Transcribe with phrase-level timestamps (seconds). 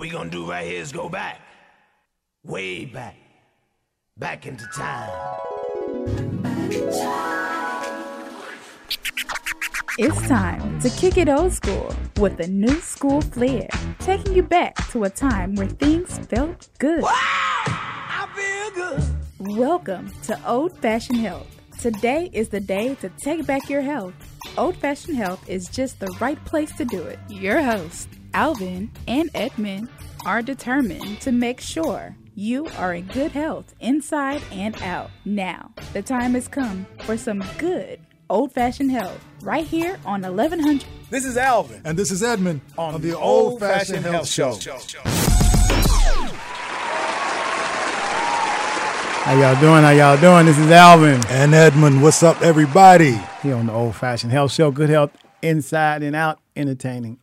[0.00, 1.42] What we gonna do right here is go back.
[2.42, 3.16] Way back.
[4.16, 5.10] Back into time.
[9.98, 13.68] It's time to kick it old school with a new school flair,
[13.98, 17.04] taking you back to a time where things felt good.
[17.04, 19.58] I feel good.
[19.58, 21.46] Welcome to Old Fashioned Health.
[21.78, 24.14] Today is the day to take back your health.
[24.56, 27.18] Old Fashioned Health is just the right place to do it.
[27.28, 29.88] Your hosts, Alvin and Edmund,
[30.26, 35.10] are determined to make sure you are in good health inside and out.
[35.24, 40.84] Now, the time has come for some good old fashioned health right here on 1100.
[41.08, 44.56] This is Alvin And this is Edmund on, the Old Fashioned Health Show.
[49.24, 49.82] How y'all doing?
[49.82, 50.46] How y'all doing?
[50.46, 52.02] This is Alvin and Edmund.
[52.02, 53.18] What's up, everybody?
[53.42, 54.70] here on the Old Fashioned Health Show.
[54.70, 55.10] Good health
[55.42, 57.18] inside and out, entertaining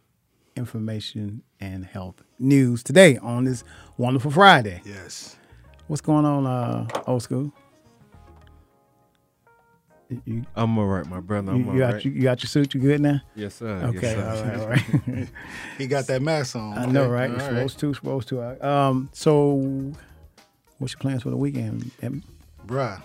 [0.57, 3.63] information and health news today on this
[3.97, 4.81] wonderful Friday.
[4.85, 5.35] Yes.
[5.87, 7.53] What's going on, uh, old school?
[10.09, 11.51] You, you, I'm all right, my brother.
[11.51, 11.93] I'm you, all you right.
[11.93, 12.73] got you, you got your suit.
[12.73, 13.21] You good now?
[13.35, 13.67] Yes, sir.
[13.85, 14.45] Okay, Yes, sir.
[14.69, 15.27] right, all right.
[15.77, 16.77] He got that mask on.
[16.77, 17.11] I know, Okay.
[17.11, 17.29] right?
[17.31, 18.67] All You're supposed to, supposed to.
[18.67, 19.93] Um, so,
[20.77, 21.91] what's your plans for the weekend?
[22.01, 22.23] Em?
[22.65, 23.01] Bruh.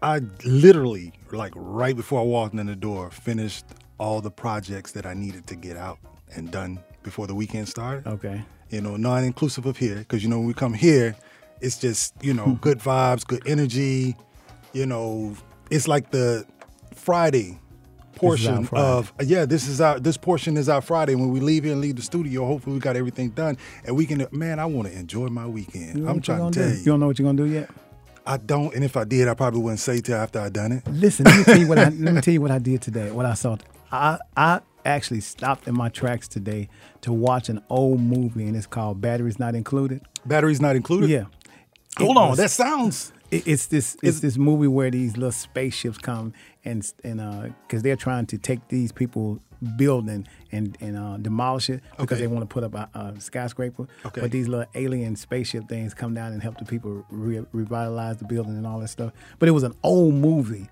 [0.00, 3.64] I literally, like right before I walked in the door, finished
[3.98, 5.98] all the projects that I needed to get out
[6.34, 8.06] and done before the weekend started.
[8.06, 8.42] Okay.
[8.70, 11.16] You know, non inclusive of here, because you know, when we come here,
[11.60, 12.54] it's just, you know, hmm.
[12.54, 14.16] good vibes, good energy.
[14.72, 15.34] You know,
[15.70, 16.46] it's like the
[16.94, 17.58] Friday
[18.14, 18.84] portion Friday.
[18.84, 21.14] of yeah, this is our this portion is our Friday.
[21.14, 23.56] When we leave here and leave the studio, hopefully we got everything done.
[23.84, 25.98] And we can man, I want to enjoy my weekend.
[25.98, 26.74] You know I'm trying to tell do?
[26.74, 26.80] you.
[26.80, 27.70] You don't know what you're gonna do yet.
[28.28, 30.86] I don't, and if I did, I probably wouldn't say till after I done it.
[30.88, 33.10] Listen, let me tell you what I let me tell you what I did today.
[33.10, 33.56] What I saw.
[33.90, 36.68] I I actually stopped in my tracks today
[37.00, 40.02] to watch an old movie, and it's called Batteries Not Included.
[40.26, 41.08] Batteries not included.
[41.10, 41.24] Yeah.
[41.98, 43.12] Hold It on, was- that sounds.
[43.30, 46.32] It- It's this it's this movie where these little spaceships come
[46.64, 49.40] and and uh because they're trying to take these people
[49.76, 52.20] building and and uh, demolish it because Okay.
[52.20, 53.86] they want to put up a, a skyscraper.
[54.06, 54.20] Okay.
[54.20, 58.24] But these little alien spaceship things come down and help the people re- revitalize the
[58.24, 59.12] building and all that stuff.
[59.38, 60.68] But it was an old movie,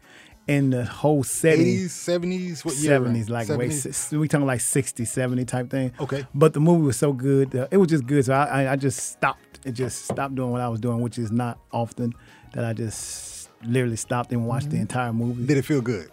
[0.49, 1.67] and the whole setting.
[1.67, 2.93] 80s, 70s, what year?
[2.93, 3.73] Seventies, like 70s?
[3.73, 5.93] six- we talking like 60, 70 type thing.
[6.01, 6.25] Okay.
[6.35, 8.25] but the movie was so good, uh, it was just good.
[8.25, 11.19] So I, I, I just stopped and just stopped doing what I was doing, which
[11.19, 12.13] is not often.
[12.55, 15.45] That I just literally stopped and watched the entire movie.
[15.45, 16.11] Did it feel good?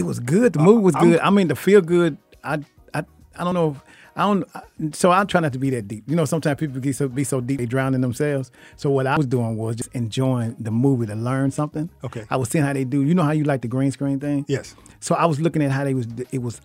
[0.00, 0.54] It was good.
[0.54, 1.20] The movie was I'm- good.
[1.20, 2.16] I mean, the feel good.
[2.42, 2.54] I,
[2.94, 3.04] I,
[3.38, 3.70] I don't know.
[3.72, 3.82] If,
[4.16, 4.94] I don't.
[4.96, 6.04] So I try not to be that deep.
[6.08, 8.50] You know, sometimes people get so be so deep they drown in themselves.
[8.76, 11.88] So what I was doing was just enjoying the movie to learn something.
[12.02, 12.24] Okay.
[12.28, 13.02] I was seeing how they do.
[13.02, 14.44] You know how you like the green screen thing.
[14.48, 14.74] Yes.
[14.98, 16.06] So I was looking at how they was.
[16.32, 16.60] It was,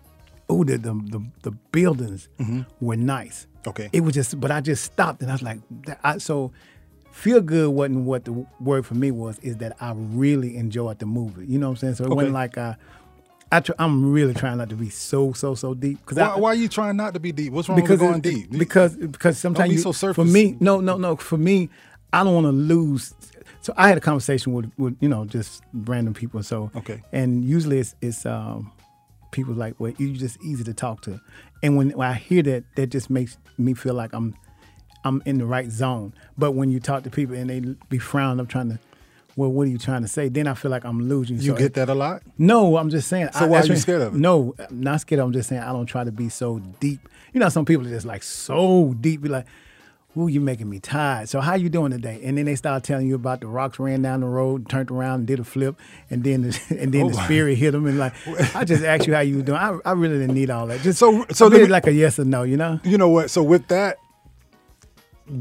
[0.48, 2.28] oh, the the the, the buildings
[2.80, 3.46] were nice.
[3.46, 3.68] Mm-hmm.
[3.70, 3.90] Okay.
[3.92, 5.58] It was just, but I just stopped and I was like,
[6.04, 6.52] I, so
[7.12, 9.38] feel good wasn't what the word for me was.
[9.40, 11.46] Is that I really enjoyed the movie.
[11.46, 11.94] You know what I'm saying?
[11.94, 12.14] So it Okay.
[12.16, 12.76] wasn't like I.
[13.52, 16.50] I tr- I'm really trying not to be so so so deep because Why, why
[16.50, 17.52] are you trying not to be deep?
[17.52, 18.50] What's wrong because with going deep?
[18.50, 21.68] Because because sometimes you, so for me no no no for me
[22.12, 23.14] I don't want to lose.
[23.60, 26.42] So I had a conversation with with you know just random people.
[26.42, 27.02] So Okay.
[27.12, 28.72] and usually it's it's um
[29.30, 31.20] people like well you're just easy to talk to,
[31.62, 34.34] and when, when I hear that that just makes me feel like I'm
[35.04, 36.14] I'm in the right zone.
[36.36, 38.78] But when you talk to people and they be frowning up trying to.
[39.36, 40.28] Well, what are you trying to say?
[40.30, 41.36] Then I feel like I'm losing.
[41.36, 42.22] you So get that a lot?
[42.38, 43.28] no, I'm just saying.
[43.32, 44.18] So I, why are you scared of it?
[44.18, 45.20] No, I'm not scared.
[45.20, 47.06] I'm just saying I don't try to be so deep.
[47.34, 49.20] You know, some people are just like so deep.
[49.20, 49.44] Be like,
[50.16, 52.18] "Ooh, you making me tired." So how you doing today?
[52.24, 55.18] And then they start telling you about the rocks ran down the road, turned around,
[55.20, 55.76] and did a flip,
[56.08, 57.24] and then the, and then oh the Oh.
[57.24, 57.84] spirit hit them.
[57.86, 58.14] And like,
[58.56, 59.58] I just asked you how you doing.
[59.58, 60.80] I, I really didn't need all that.
[60.80, 62.42] Just So- so so so me- like a yes or no.
[62.42, 62.80] You know?
[62.84, 63.30] You know what?
[63.30, 63.98] So with that,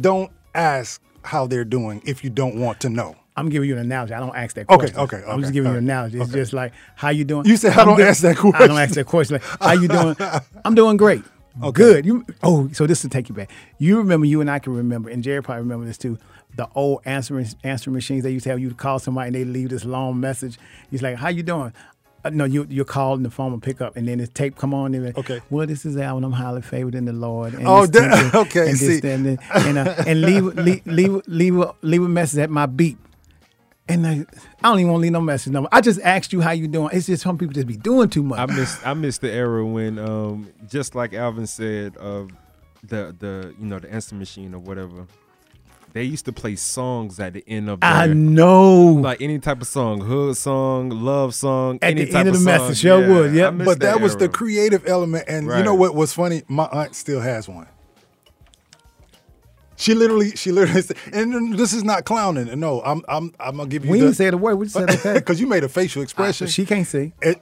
[0.01, 3.15] don't ask how they're doing if you don't want to know.
[3.37, 4.13] I'm giving you an analogy.
[4.13, 4.97] I don't ask that question.
[4.97, 5.23] okay, okay.
[5.27, 6.19] I'm okay, just giving you an analogy.
[6.19, 6.39] It's okay.
[6.39, 7.45] just like, how you doing?
[7.45, 8.07] You said, I I'm don't good.
[8.07, 8.61] ask that question.
[8.61, 9.33] I don't ask that question.
[9.35, 10.15] Like, how you doing?
[10.65, 11.23] I'm doing great.
[11.61, 12.05] Oh, Good.
[12.05, 13.49] You oh, so this will take you back.
[13.77, 16.17] You remember you and I can remember, and Jerry probably remember this too.
[16.57, 19.69] The old answering answering machines they used to have you call somebody and they leave
[19.69, 20.57] this long message.
[20.91, 21.71] He's like, "How you doing?"
[22.25, 24.57] Uh, no, you you call and the phone will pick up, and then this tape
[24.57, 24.93] come on.
[24.95, 25.39] And Okay.
[25.49, 26.23] Well, this is Alan.
[26.25, 27.53] I'm highly favored in the Lord.
[27.53, 28.99] And Oh, this, that- okay, And, see.
[29.07, 32.97] and, and, uh, and leave, leave leave leave a, leave a message at my beep.
[33.87, 34.25] And I,
[34.63, 35.69] I don't even want to leave no message number.
[35.71, 36.89] I just asked you how you doing.
[36.91, 38.39] It's just some people just be doing too much.
[38.39, 42.31] I miss I miss the era when um just like Alvin said of
[42.83, 45.05] the the you know the answer machine or whatever
[45.95, 48.83] they used to play songs at the end of I know.
[48.95, 52.33] like any type of song, hood song, love song, At any the type end of
[52.33, 52.45] the song.
[52.45, 56.13] message, sure would, miss But that was the creative element, and you know what was
[56.13, 56.43] funny?
[56.49, 57.67] My aunt still has one.
[59.77, 62.59] She literally, she literally, said, and this is not clowning.
[62.59, 63.91] No, I'm, I'm, I'm gonna give you.
[63.91, 64.55] we the, didn't say the word.
[64.55, 65.13] We just said okay.
[65.15, 66.47] because you made a facial expression.
[66.47, 67.13] she can't see.
[67.21, 67.41] It-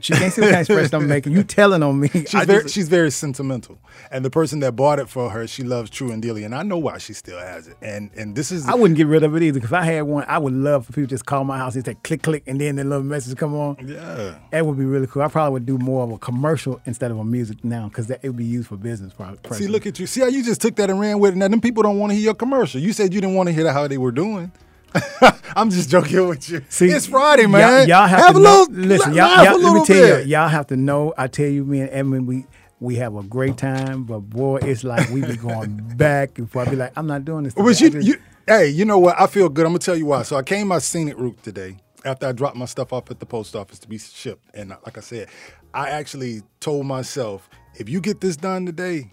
[0.00, 1.32] She can't see what kind of expression I'm making.
[1.32, 2.08] You telling on me.
[2.12, 3.78] she's very, just- she's very sentimental,
[4.10, 6.62] and the person that bought it for her, she loves True and Dealey, and I
[6.62, 7.76] know why she still has it.
[7.80, 9.54] And and this is I wouldn't get rid of it either.
[9.60, 11.76] Because if I had one, I would love for people to just call my house
[11.76, 13.76] and say click, click, and then the little message come on.
[13.86, 14.38] yeah.
[14.50, 15.22] That would be really cool.
[15.22, 18.20] I probably would do more of a commercial instead of a music now because it
[18.24, 19.12] would be used for business.
[19.12, 19.56] Probably.
[19.56, 20.06] See, look at you.
[20.06, 21.36] See how you just took that and ran with it.
[21.36, 22.80] Now, them people don't want to hear your commercial.
[22.80, 24.52] You said you didn't want to hear how they were doing.
[25.56, 26.62] I'm just joking with you.
[26.68, 27.88] See, it's Friday, man.
[27.88, 28.84] Y'all, y'all have, have to a know, little.
[28.84, 29.14] listen.
[29.14, 30.26] Y'all, y'all, let me tell bit.
[30.26, 31.12] y'all have to know.
[31.18, 32.46] I tell you, me and Edmund, we
[32.80, 36.68] we have a great time, but boy, it's like we be going back and forth.
[36.68, 37.54] I be like, I'm not doing this.
[37.54, 37.66] Today.
[37.68, 38.16] you, just- you?
[38.46, 39.20] Hey, you know what?
[39.20, 39.64] I feel good.
[39.66, 40.22] I'm gonna tell you why.
[40.22, 43.26] So I came my scenic route today after I dropped my stuff off at the
[43.26, 45.28] post office to be shipped, and like I said,
[45.74, 49.12] I actually told myself, if you get this done today,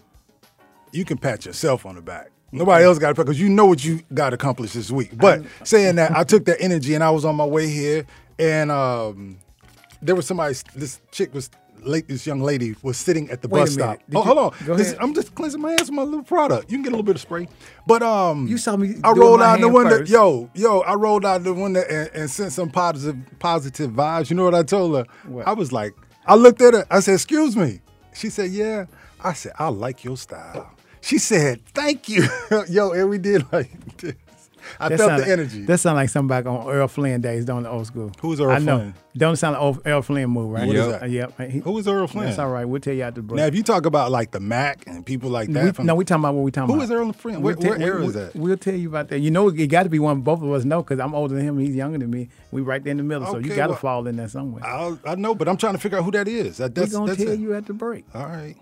[0.92, 2.30] you can pat yourself on the back.
[2.50, 5.10] Nobody else got to because you know what you got accomplished this week.
[5.16, 8.06] But saying that, I took that energy and I was on my way here,
[8.38, 9.38] and um,
[10.00, 10.54] there was somebody.
[10.74, 11.50] This chick was
[11.82, 12.08] late.
[12.08, 13.98] This young lady was sitting at the Wait bus stop.
[14.08, 14.76] Did Oh, you- hold on.
[14.78, 16.70] This- I'm just cleansing my hands with my little product.
[16.70, 17.48] You can get a little bit of spray.
[17.86, 19.98] But um, You saw me I rolled out the window.
[19.98, 20.10] first.
[20.10, 24.30] Yo, yo, I rolled out the window and, and sent some positive, positive vibes.
[24.30, 25.04] You know what I told her?
[25.26, 25.46] What?
[25.46, 25.92] I was like,
[26.26, 26.86] I looked at her.
[26.90, 27.80] I said, "Excuse me."
[28.14, 28.86] She said, "Yeah."
[29.22, 32.24] I said, "I like your style." She said, "Thank you."
[32.68, 34.14] yo, and we did like this.
[34.78, 35.62] I That felt the like- energy.
[35.64, 38.12] That sound like something back on Earl Flynn days, don't it, old school?
[38.20, 38.76] Who's Earl I know.
[38.78, 38.94] Flynn?
[39.16, 40.66] Don't sound like Earl Flynn move, right?
[40.66, 41.00] What is Yep.
[41.00, 41.10] that?
[41.10, 41.50] Yep.
[41.50, 42.26] He- Who is Earl Flynn?
[42.26, 42.66] That's all right.
[42.66, 43.38] We'll tell you after the break.
[43.38, 45.94] Now, if you talk about like the Mac and people like that, we, from, no,
[45.94, 46.84] we talking about what we talking Who about.
[46.84, 47.40] is Earl Flynn?
[47.40, 48.36] Where- where we- is that?
[48.36, 49.20] We'll tell you about that.
[49.20, 51.44] You know, it got to be one both of us know because I'm older than
[51.44, 51.58] him.
[51.58, 52.28] He's younger than me.
[52.52, 54.64] We right there in the middle, so you got to well, fall in there somewhere.
[54.66, 56.58] I, I know, but I'm trying to figure out who that is.
[56.58, 57.40] That, We're that's, gonna that's tell it.
[57.40, 58.04] you at the break.
[58.14, 58.56] All right.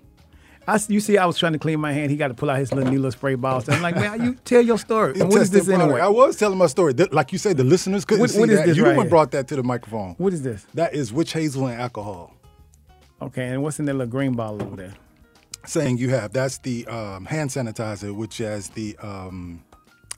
[0.68, 2.10] I, you see, I was trying to clean my hand.
[2.10, 3.72] He got to pull out his little new little spray bottle.
[3.74, 5.18] I'm like, man, you tell your story.
[5.20, 5.84] And what is this product.
[5.84, 6.00] anyway?
[6.00, 6.92] I was telling my story.
[6.92, 8.66] Like you said, the listeners couldn't What- see what is that.
[8.66, 10.14] this you right one brought that to the microphone.
[10.18, 10.66] What is this?
[10.74, 12.34] That is witch hazel and alcohol.
[13.22, 14.94] Okay, and what's in that little green bottle over there?
[15.66, 19.64] Saying you have that's the um, hand sanitizer, which has the um,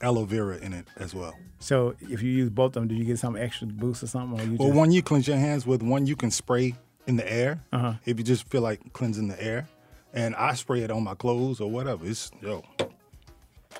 [0.01, 1.33] aloe vera in it as well.
[1.59, 4.39] So if you use both of them, do you get some extra boost or something?
[4.39, 6.75] Or you Well, just, one you cleanse your hands with, one you can spray
[7.07, 7.93] in the air Uh-huh.
[8.05, 9.67] if you just feel like cleansing the air.
[10.13, 12.05] And I spray it on my clothes or whatever.
[12.05, 12.63] It's yo.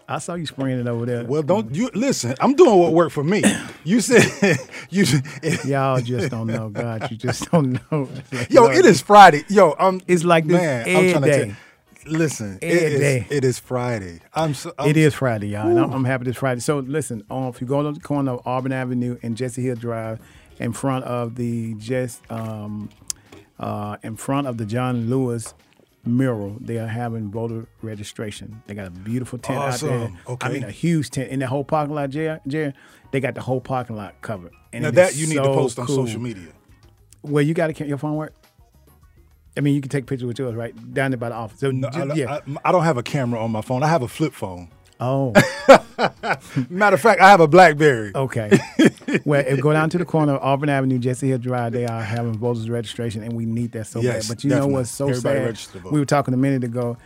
[0.08, 1.24] I saw you spraying it over there.
[1.24, 2.36] Well, don't you listen?
[2.40, 3.44] I'm doing what worked for me.
[3.84, 4.58] You said
[4.90, 5.06] you.
[5.66, 7.10] Y'all just don't know, God.
[7.12, 8.10] You just don't know.
[8.50, 9.44] Yo, it is Friday.
[9.50, 10.02] Yo, I'm.
[10.08, 10.82] It's like this man.
[10.88, 11.40] I'm trying day.
[11.40, 11.56] to tell.
[12.06, 13.32] Listen, it is.
[13.32, 14.20] It is Friday.
[14.34, 14.54] I'm.
[14.54, 15.78] So, I'm It is Friday, y'all.
[15.78, 16.62] I'm, I'm happy this Friday.
[16.62, 19.76] So listen, um, if you go to the corner of Auburn Avenue and Jesse Hill
[19.76, 20.20] Drive,
[20.60, 22.90] in front of the just um,
[23.60, 25.54] uh, in front of the John Lewis
[26.06, 28.62] mural, they are having voter registration.
[28.68, 30.12] They got a beautiful tent out there.
[30.26, 30.38] Awesome.
[30.42, 32.40] I mean, a huge tent in the whole parking lot, Jerry.
[32.48, 32.74] Jerry
[33.12, 34.52] they got the whole parking lot covered.
[34.72, 36.06] And Now that you need to so post on cool.
[36.06, 36.50] social media.
[37.24, 38.34] Well, you got to can your phone work.
[39.58, 40.74] I mean, you can take pictures with yours, right?
[40.94, 41.60] Down there by the office.
[41.60, 42.40] So, No, ju- I, yeah.
[42.64, 43.82] I, I don't have a camera on my phone.
[43.84, 44.70] I have a flip phone.
[45.00, 45.34] Oh.
[46.70, 48.12] Matter of fact, I have a BlackBerry.
[48.16, 48.52] Okay.
[49.26, 52.02] well, if go down to the corner of Auburn Avenue, Jesse Hill Drive, they are
[52.02, 54.36] having voters registration, and we need that so Yes, bad.
[54.36, 54.74] But you know definitely.
[54.74, 55.84] what's so Everybody sad?
[55.86, 56.98] We were talking a minute ago.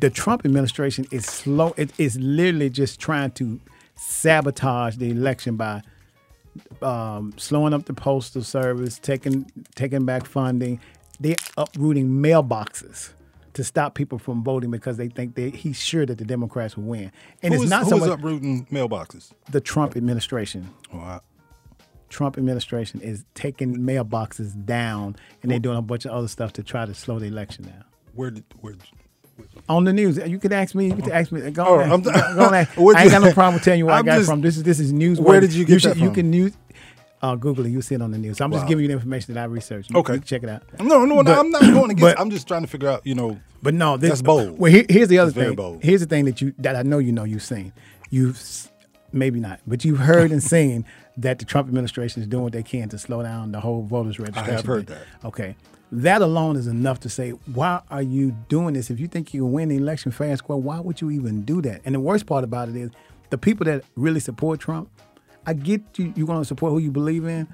[0.00, 1.74] The Trump administration is slow.
[1.76, 3.60] It is literally just trying to
[3.96, 5.82] sabotage the election by
[6.82, 10.80] um, slowing up the postal service, taking taking back funding.
[11.18, 13.12] They're uprooting mailboxes
[13.56, 16.84] to stop people from voting because they think they, he's sure that the Democrats will
[16.84, 17.10] win.
[17.42, 19.32] And Who it's is, not who so much uprooting mailboxes?
[19.50, 20.68] the Trump administration.
[20.92, 21.20] Wow.
[22.08, 26.62] Trump administration is taking mailboxes down, and they're doing a bunch of other stuff to
[26.62, 27.84] try to slow the election down.
[28.14, 28.74] Where did where?
[29.68, 30.86] On the news, you could ask me.
[30.86, 31.50] You could ask me.
[31.50, 32.10] Go Oh, on, I'm- go
[32.46, 32.78] on ask.
[32.78, 34.40] I ain't got no problem telling you where i I'm got it just- from.
[34.40, 35.20] This is this is news.
[35.20, 36.14] Where did you get that You from?
[36.14, 36.56] can use.
[37.26, 37.70] Uh, Google it.
[37.70, 38.40] You see it on the news.
[38.40, 39.90] I'm just giving you the information that I researched.
[39.90, 40.14] You, Okay.
[40.14, 40.62] you check it out.
[40.80, 41.32] No, no, no.
[41.40, 42.00] I'm not going against.
[42.00, 43.06] but- I'm just trying to figure out.
[43.06, 44.58] You know, But no, this, That's bold.
[44.58, 45.56] Well, here, here's the other That's very thing.
[45.56, 45.82] bold.
[45.82, 47.72] Here's the thing that you that I know you know you've seen.
[48.10, 48.70] You've
[49.12, 50.84] maybe not, but you've heard and seen
[51.16, 54.18] that the Trump administration is doing what they can to slow down the whole voters
[54.18, 54.50] registration.
[54.50, 54.96] I have heard thing.
[55.22, 55.26] that.
[55.26, 55.56] Okay,
[55.90, 58.90] that alone is enough to say, why are you doing this?
[58.90, 61.42] If you think you can win the election fair and square, why would you even
[61.42, 61.80] do that?
[61.84, 62.90] And the worst part about it is
[63.30, 64.90] the people that really support Trump.
[65.46, 66.12] I get you.
[66.16, 67.48] You want to support who you believe in.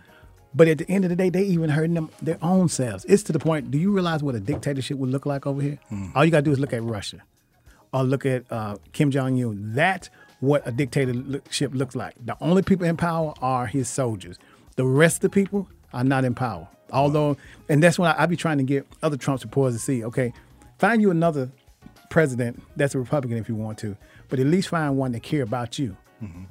[0.55, 3.05] But at the end of the day, they even hurting them their own selves.
[3.07, 3.71] It's to the point.
[3.71, 5.79] Do you realize what a dictatorship would look like over here?
[5.89, 6.09] Hmm.
[6.15, 7.23] All you gotta do is look at Russia,
[7.93, 9.75] or look at uh, Kim Jong Un.
[9.75, 12.15] That's what a dictatorship looks like.
[12.25, 14.39] The only people in power are his soldiers.
[14.77, 16.69] The rest of the people are not in power.
[16.93, 17.39] Although,
[17.71, 20.35] and that's when I, I be trying to get other Trump supporters to see, okay,
[20.79, 21.51] find you another
[22.11, 23.97] president that's a Republican if you want to,
[24.29, 25.97] but at least find one that care about you.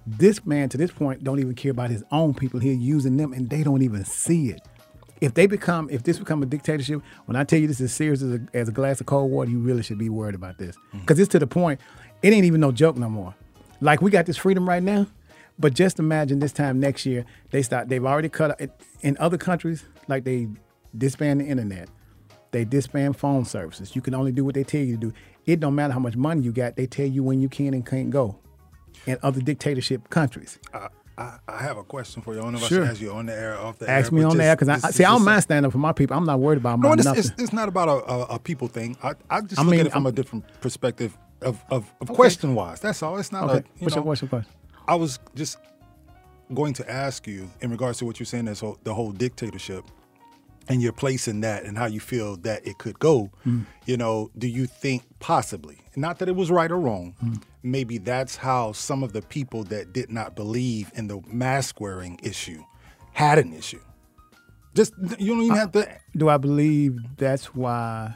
[0.06, 2.60] This man to this point don't even care about his own people.
[2.60, 4.62] He's using them and they don't even see it.
[5.22, 8.24] If they become, if this become a dictatorship, when I tell you this is serious
[8.24, 10.76] as a, as a glass of cold water, you really should be worried about this
[10.76, 11.00] mm-hmm.
[11.00, 11.80] because it's to the point.
[12.24, 13.36] It ain't even no joke no more.
[13.82, 15.08] Like we got this freedom right now,
[15.60, 17.88] but just imagine this time next year they start.
[17.88, 19.86] They've already cut it in other countries.
[20.08, 20.48] Like they
[20.98, 21.88] disband the internet,
[22.52, 23.96] they disband phone services.
[23.96, 25.14] You can only do what they tell you to do.
[25.46, 26.76] It don't matter how much money you got.
[26.76, 28.40] They tell you when you can and can't go.
[29.08, 32.40] In other dictatorship countries, I, I, I have a question for you.
[32.40, 32.84] I don't know if Sure.
[32.84, 34.18] I should ask you on the air, off the ask air.
[34.18, 35.04] me on just- there because I see.
[35.04, 36.16] I don't mind standing up for my people.
[36.18, 37.20] I'm not worried about my No, nothing.
[37.20, 38.96] it's, it's not about a, a, a people thing.
[39.04, 41.92] I, I just I look mean, at it from I'm- a different perspective of, of,
[42.00, 42.80] of question wise.
[42.80, 43.18] That's all.
[43.18, 43.58] It's not okay, a.
[43.58, 44.52] You what's your what's your question?
[44.88, 45.58] I was just
[46.54, 49.86] going to ask you in regards to what you're saying, this whole, the whole dictatorship
[50.68, 53.32] and your place in that and how you feel that it could go.
[53.46, 53.66] Mm.
[53.86, 57.42] You know, do you think possibly, not that it was right or wrong, Mm.
[57.64, 62.20] Maybe that's how some of the people that did not believe in the mask wearing
[62.24, 62.64] issue
[63.14, 63.82] had an issue?
[64.74, 65.88] Just, you don't even have to.
[66.16, 68.16] Do I believe that's why?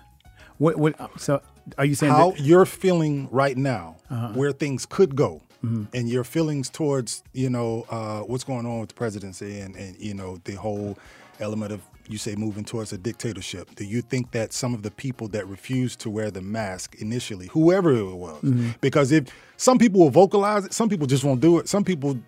[0.57, 0.77] What?
[0.77, 0.95] What?
[1.19, 1.41] So,
[1.77, 4.29] are you saying how that, you're feeling right now, Uh-huh.
[4.33, 5.83] where things could go, Mm-hmm.
[5.97, 9.97] and your feelings towards you know uh, what's going on with the presidency and and
[9.99, 10.97] you know the whole
[11.39, 13.73] element of you say moving towards a dictatorship.
[13.75, 17.47] Do you think that some of the people that refused to wear the mask initially,
[17.47, 18.69] whoever it was, Mm-hmm.
[18.81, 19.25] because if
[19.57, 21.67] some people will vocalize it, some people just won't do it.
[21.69, 22.19] Some people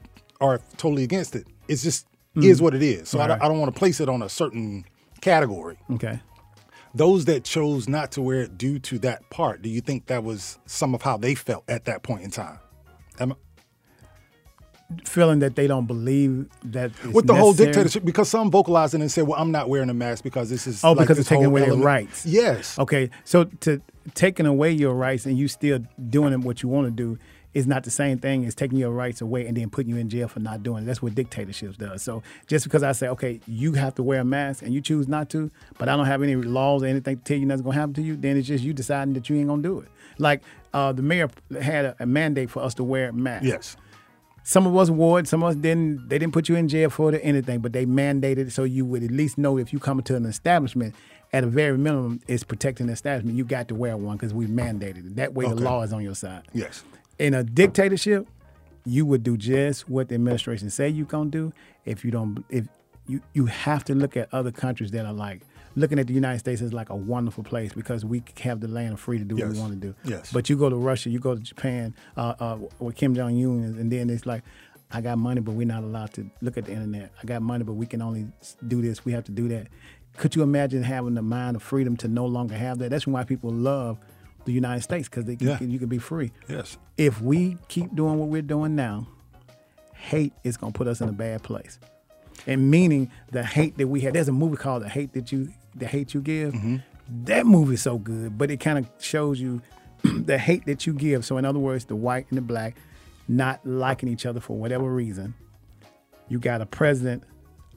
[0.41, 1.47] are totally against it.
[1.67, 3.09] It's just is what it is.
[3.09, 3.41] So I, don't, Mm-hmm.
[3.41, 3.45] Right.
[3.45, 4.85] I don't want to place it on a certain
[5.21, 6.19] category okay?
[6.93, 10.23] those that chose not to wear it due to that part, do you think that
[10.23, 12.59] was some of how they felt at that point in time?
[13.19, 13.33] Am
[15.03, 19.11] Feeling that they don't believe that with the whole dictatorship, because some vocalized it and
[19.11, 21.43] said, "Well, I'm not wearing a mask because this is Oh, like because it's taking
[21.45, 22.25] away their element." rights.
[22.25, 22.79] Yes.
[22.79, 23.81] Okay, so to
[24.13, 25.79] taking away your rights and you still
[26.09, 27.19] doing what you want to do
[27.53, 30.07] is not the same thing as taking your rights away and then putting you in
[30.09, 30.85] jail for not doing it.
[30.85, 32.03] That's what dictatorships does.
[32.03, 35.07] So just because I say, okay, you have to wear a mask and you choose
[35.07, 37.75] not to, but I don't have any laws or anything to tell you nothing's gonna
[37.75, 39.87] happen to you, then it's just you deciding that you ain't gonna do it.
[40.19, 41.29] Like uh, the mayor
[41.59, 43.45] had a, a mandate for us to wear masks.
[43.47, 43.75] Yes.
[44.47, 46.07] Some of us wore it, some of us didn't.
[46.07, 48.63] They didn't put you in jail for it or anything, but they mandated it so
[48.63, 50.95] you would at least know if you come into an establishment,
[51.33, 53.35] at a very minimum, it's protecting the establishment.
[53.35, 55.15] You got to wear one because we mandated it.
[55.17, 56.43] That way, the law is on your side.
[56.53, 56.85] Yes.
[57.19, 58.25] In a dictatorship,
[58.85, 61.51] you would do just what the administration say you gonna do.
[61.83, 62.67] If you don't, if
[63.05, 65.41] you you have to look at other countries that are like
[65.77, 68.93] looking at the United States as like a wonderful place because we have the land
[68.93, 69.93] of free to do what we want to do.
[70.03, 70.33] Yes.
[70.33, 73.75] But you go to Russia, you go to Japan, uh, uh, with Kim Jong Un,
[73.79, 74.43] and then it's like,
[74.91, 77.11] I got money, but we're not allowed to look at the internet.
[77.21, 78.25] I got money, but we can only
[78.67, 79.05] do this.
[79.05, 79.67] We have to do that.
[80.17, 82.89] Could you imagine having the mind of freedom to no longer have that?
[82.89, 83.99] That's why people love
[84.45, 85.57] the United States because they Yeah.
[85.57, 86.31] can, you can be free.
[86.49, 86.77] Yes.
[86.97, 89.07] If we keep doing what we're doing now,
[89.93, 91.79] hate is gonna put us in a bad place.
[92.47, 94.13] And meaning the hate that we had.
[94.13, 96.53] There's a movie called The Hate That You The Hate You Give.
[96.53, 96.77] Mm-hmm.
[97.25, 99.61] That movie's so good, but it kind of shows you
[100.03, 101.25] the hate that you give.
[101.25, 102.75] So in other words, the white and the black
[103.27, 105.33] not liking each other for whatever reason.
[106.29, 107.23] You got a president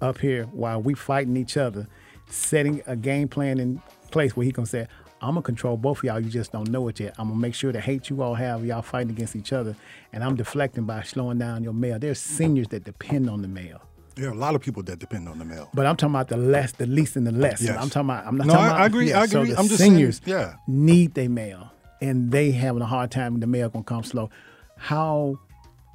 [0.01, 1.87] up here while we fighting each other,
[2.29, 3.81] setting a game plan in
[4.11, 4.87] place where he can say,
[5.23, 6.21] I'm gonna control both of y'all.
[6.21, 7.15] You just don't know it yet.
[7.19, 9.77] I'm gonna make sure the hate you all have, y'all fighting against each other,
[10.13, 11.99] and I'm deflecting by slowing down your mail.
[11.99, 13.83] There's seniors that depend on the mail.
[14.21, 15.71] There are a lot of people that depend on the mail.
[15.73, 17.63] But I'm talking about the less, the least, and the less.
[17.63, 17.77] Yes.
[17.81, 18.27] I'm talking about.
[18.27, 18.81] I'm not No, talking I- about.
[18.83, 20.57] I agree, I So the I'm just saying, seniors yeah.
[20.67, 21.71] need their mail,
[22.03, 23.41] and they having a hard time.
[23.41, 24.29] The mail gonna come slow.
[24.77, 25.39] How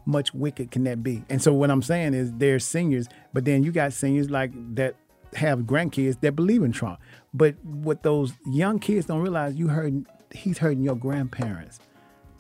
[0.08, 1.24] much wicked can that be?
[1.30, 4.96] And so what I'm saying is, they're seniors, but then you got seniors like that
[5.36, 7.00] have grandkids that believe in Trump.
[7.34, 11.80] But what those young kids don't realize, you heard he's hurting your grandparents.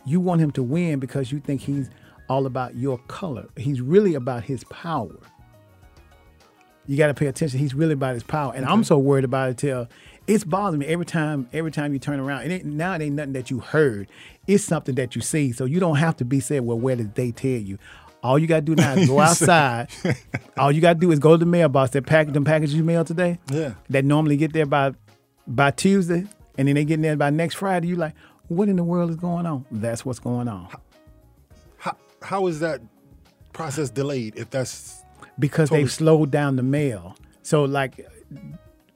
[0.03, 1.91] You want him to win because you think he's
[2.27, 3.45] all about your color.
[3.55, 5.15] He's really about his power
[6.87, 7.59] you got to pay attention.
[7.59, 9.87] He's really about his power, and I'm so worried about it till
[10.27, 11.49] it's bothering me every time.
[11.53, 14.07] Every time you turn around, it ain't, now it ain't nothing that you heard.
[14.47, 15.51] It's something that you see.
[15.51, 16.61] So you don't have to be said.
[16.61, 17.77] Well, where did they tell you?
[18.23, 19.89] All you got to do now is go outside.
[20.57, 21.91] All you got to do is go to the mailbox.
[21.91, 23.39] That package, them packages you mailed today.
[23.51, 23.73] Yeah.
[23.89, 24.93] That normally get there by
[25.47, 26.25] by Tuesday,
[26.57, 27.87] and then they get in there by next Friday.
[27.87, 28.15] You like,
[28.47, 29.65] what in the world is going on?
[29.69, 30.69] That's what's going on.
[31.77, 32.81] How, how is that
[33.53, 35.04] process delayed if that's
[35.39, 35.83] because Totally.
[35.83, 37.15] they've slowed down the mail.
[37.43, 38.05] So like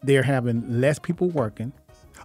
[0.03, 1.74] they're having less people working.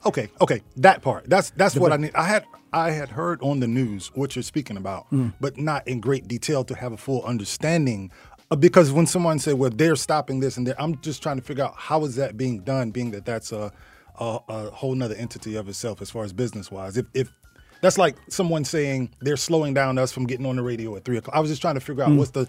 [0.06, 1.28] Okay, okay, that part.
[1.28, 2.14] That's that's what I need.
[2.14, 5.32] I had I had heard on the news what you're speaking about, Mm.
[5.40, 8.10] but not in great detail to have a full understanding.
[8.58, 11.74] Because when someone said, "Well, they're stopping this," and I'm just trying to figure out
[11.76, 13.72] how is that being done, being that that's a
[14.20, 16.96] a, a whole nother entity of itself as far as business wise.
[16.96, 17.32] If, if
[17.80, 21.16] that's like someone saying they're slowing down us from getting on the radio at three
[21.16, 21.34] o'clock.
[21.34, 22.46] I was just trying to figure out what's the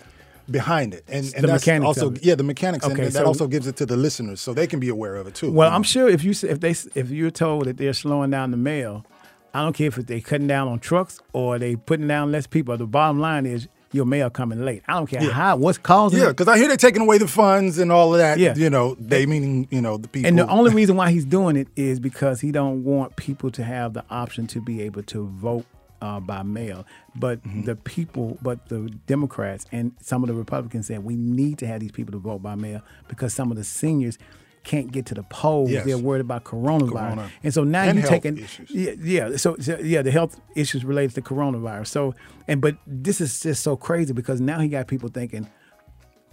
[0.49, 1.43] behind it, and, and.
[1.43, 2.25] The that's mechanics also of it.
[2.25, 4.79] yeah the mechanics, and Okay, that also gives it to the listeners so they can
[4.79, 5.51] be aware of it too.
[5.51, 8.57] Well, I'm sure if you if they if you're told that they're slowing down the
[8.57, 9.05] mail,
[9.53, 12.77] I don't care if they're cutting down on trucks or they putting down less people.
[12.77, 14.83] The bottom line is your mail coming late.
[14.89, 15.29] I don't care Yeah.
[15.31, 18.19] how what's causing Yeah, because I hear they're taking away the funds and all of
[18.19, 18.37] that.
[18.39, 18.53] Yeah.
[18.55, 20.27] you know, they meaning you know the people.
[20.27, 23.63] And the only reason why he's doing it is because he don't want people to
[23.63, 25.65] have the option to be able to vote
[26.05, 26.85] uh, by mail.
[27.15, 27.63] But Mm-hmm.
[27.69, 31.79] the people, but the Democrats and some of the Republicans said we need to have
[31.79, 34.17] these people to vote by mail because some of the seniors
[34.63, 35.69] can't get to the polls.
[35.69, 35.85] Yes.
[35.85, 36.89] They're worried about coronavirus.
[36.91, 37.31] Corona.
[37.43, 38.71] And so now And you're taking issues.
[38.71, 39.35] yeah, yeah.
[39.37, 41.87] So, so yeah, the health issues related to coronavirus.
[41.87, 42.15] So
[42.47, 45.47] and but this is just so crazy because now he got people thinking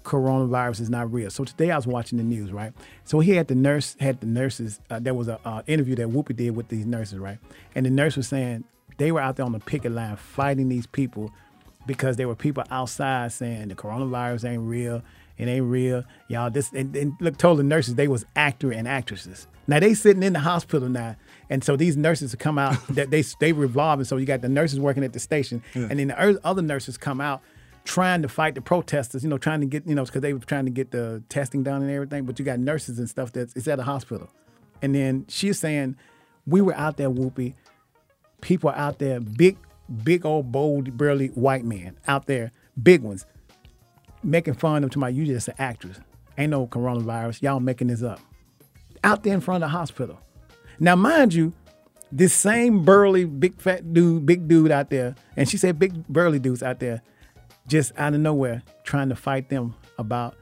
[0.04, 1.30] coronavirus is not real.
[1.30, 2.72] So today I was watching the news, right?
[3.04, 4.80] So he had the nurse had the nurses.
[4.90, 7.38] Uh, there was a uh, interview that Whoopi did with these nurses, right?
[7.74, 8.64] And the nurse was saying
[8.98, 11.32] they were out there on the picket line fighting these people
[11.86, 15.02] because there were people outside saying the coronavirus ain't real.
[15.38, 16.50] It ain't real, y'all.
[16.50, 19.46] This and, and look, told the nurses they was actor and actresses.
[19.66, 21.16] Now they sitting in the hospital now,
[21.48, 24.04] and so these nurses come out that they they revolving.
[24.04, 26.96] So you got the nurses working at the station, and then the er- other nurses
[26.98, 27.42] come out
[27.84, 30.38] trying to fight the protesters, you know, trying to get, you know, because they were
[30.38, 32.24] trying to get the testing done and everything.
[32.24, 34.30] But you got nurses and stuff that's it's at a hospital.
[34.82, 35.96] And then she's saying,
[36.46, 37.54] we were out there, Whoopi.
[38.42, 39.56] People out there, big,
[40.04, 43.24] big old bold, burly white men out there, big ones,
[44.22, 45.98] making fun of them to my you just an actress.
[46.36, 47.40] Ain't no coronavirus.
[47.40, 48.20] Y'all making this up.
[49.02, 50.20] Out there in front of the hospital.
[50.78, 51.52] Now, mind you,
[52.10, 56.38] this same burly, big fat dude, big dude out there, and she said big burly
[56.38, 57.00] dudes out there,
[57.66, 60.36] just out of nowhere trying to fight them about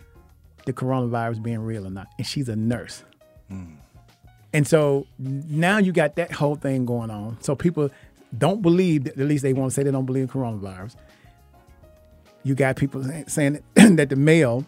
[0.67, 2.09] the coronavirus being real or not.
[2.19, 3.05] And she's a nurse.
[3.51, 3.77] Mm.
[4.53, 7.41] And so now you got that whole thing going on.
[7.41, 7.91] So people
[8.37, 10.97] don't believe, at least they want to say they don't believe in coronavirus.
[12.43, 14.65] You got people saying that the mail,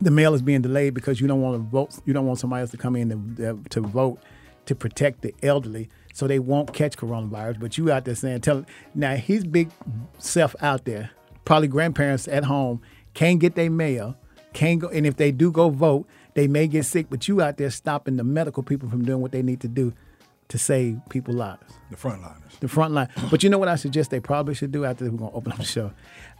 [0.00, 1.98] the mail is being delayed because you don't want to vote.
[2.04, 4.20] You don't want somebody else to come in to, to vote
[4.70, 7.58] to protect the elderly, so they won't catch coronavirus.
[7.58, 9.70] But you out there saying, tell now his big
[10.18, 11.10] self out there,
[11.44, 12.80] probably grandparents at home
[13.12, 14.16] can't get their mail,
[14.52, 17.06] can't go, and if they do go vote, they may get sick.
[17.10, 19.92] But you out there stopping the medical people from doing what they need to do
[20.48, 22.58] to save people's lives the frontliners.
[22.58, 23.08] the front line.
[23.30, 25.58] But you know what I suggest they probably should do after we're gonna open up
[25.58, 25.92] the show?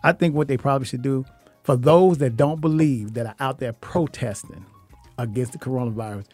[0.02, 1.24] I think what they probably should do
[1.62, 4.66] for those that don't believe that are out there protesting
[5.18, 6.24] against the coronavirus,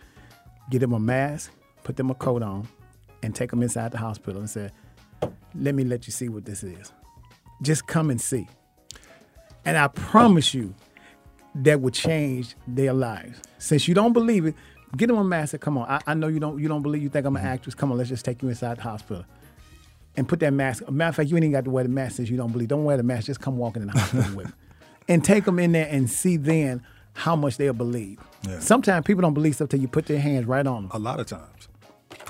[0.71, 1.53] get them a mask,
[1.85, 2.67] put them a coat on,
[3.23, 4.71] and take them inside the hospital and say,
[5.55, 6.93] "Let me let you see what this is.
[7.61, 8.49] Just come and see."
[9.65, 10.75] And I promise you,
[11.63, 13.41] that would change their lives.
[13.59, 14.55] Since you don't believe it,
[14.97, 15.55] get them a mask.
[15.55, 16.61] and Come on, I, I know you don't.
[16.61, 17.03] You don't believe.
[17.03, 17.53] You think I'm an mm-hmm.
[17.53, 17.75] actress.
[17.75, 19.25] Come on, let's just take you inside the hospital
[20.17, 20.89] and put that mask.
[20.91, 22.69] Matter of fact, you ain't even got to wear the mask since you don't believe.
[22.69, 23.27] Don't wear the mask.
[23.27, 24.53] Just come walking in the hospital with, me.
[25.09, 26.83] and take them in there and see then
[27.15, 28.19] how much they'll believe.
[28.47, 28.59] Yeah.
[28.61, 30.91] Sometimes people don't believe stuff till you put their hands right on them.
[30.95, 31.69] A lot of times,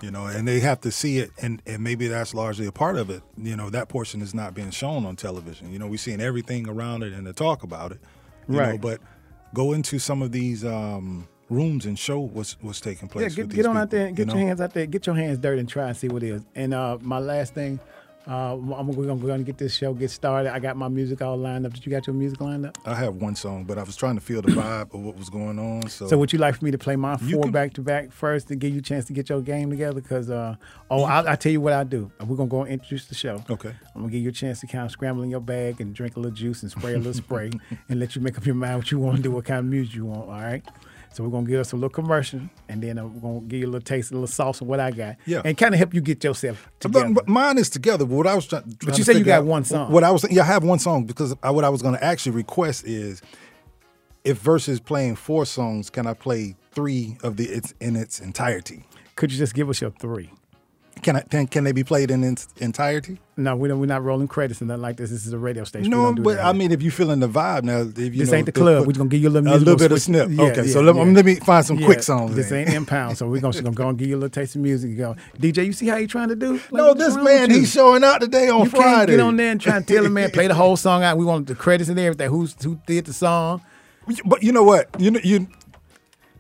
[0.03, 2.97] you know, and they have to see it, and and maybe that's largely a part
[2.97, 3.23] of it.
[3.37, 5.73] You know, that portion is not being shown on television.
[5.73, 8.01] You know, we're seeing everything around it and the talk about it.
[8.49, 8.81] You Know, Right.
[8.81, 9.01] but
[9.55, 13.35] go into some of these um, rooms and show what's what's taking Yeah, place.
[13.35, 14.87] get, with get these on out there and get you your hands out there.
[14.87, 16.43] Get your hands dirty and try and see what it is.
[16.55, 17.79] And uh, my last thing,
[18.29, 20.53] uh, I'm, we're gonna, we're gonna get this show get started.
[20.53, 21.73] I got my music all lined up.
[21.75, 22.77] Did you got your music lined up?
[22.85, 25.31] I have one song, but I was trying to feel the vibe of what was
[25.31, 25.89] going on.
[25.89, 28.11] So, So would you like for me to play my four can- back to back
[28.11, 30.01] first to give you a chance to get your game together?
[30.01, 30.57] Because uh,
[30.91, 32.11] oh, I'll, I'll tell you what I do.
[32.27, 33.45] We're gonna go and introduce the show.
[33.49, 33.73] Okay.
[33.95, 36.17] I'm gonna give you a chance to kind of scramble in your bag and drink
[36.17, 37.51] a little juice and spray a little spray
[37.89, 39.67] and let you make up your mind what you want to do, what kind of
[39.67, 40.29] music you want.
[40.29, 40.65] All right.
[41.17, 43.67] So we're gonna give us a little commercial and then uh, we're gonna give you
[43.67, 45.17] a little taste, a little sauce of what I got.
[45.25, 45.41] Yeah.
[45.47, 47.09] And kind of help you get yourself together.
[47.15, 48.05] but mine is together.
[48.05, 49.91] But what I was trying, trying you to said you got out- one song.
[49.91, 52.05] What I was, yeah, I have one song because I, what I was going to
[52.05, 53.23] actually request is,
[54.25, 58.85] if versus playing four songs, can I play three of the it's in its entirety?
[59.15, 60.31] Could you just give us your three?
[61.03, 61.21] Can I?
[61.21, 63.19] Can, can they be played in its entirety?
[63.37, 65.11] No, we don't, we're not rolling credits and nothing like this.
[65.11, 65.91] This is a radio station.
[65.91, 68.31] No, don't but that I mean, if you're feeling the vibe now, if you This
[68.31, 68.79] know, ain't the club.
[68.79, 69.61] put We're gonna give you a little music.
[69.63, 70.31] a little bit of switch- snip.
[70.31, 71.03] Yeah, okay, yeah, so let, yeah.
[71.03, 72.35] let me find some quick songs.
[72.35, 74.63] This ain't impound, so we're gonna, gonna go and give you a little taste of
[74.63, 74.97] music.
[74.97, 75.67] Go, DJ.
[75.67, 76.55] You see how you trying to do?
[76.55, 79.13] Like, no, this man, he's showing out today on You Friday.
[79.13, 81.19] get on there and try and tell the man play the whole song out.
[81.19, 82.31] We want the credits and everything.
[82.31, 83.61] Who's who did the song?
[84.25, 84.89] But you know what?
[84.99, 85.47] You know you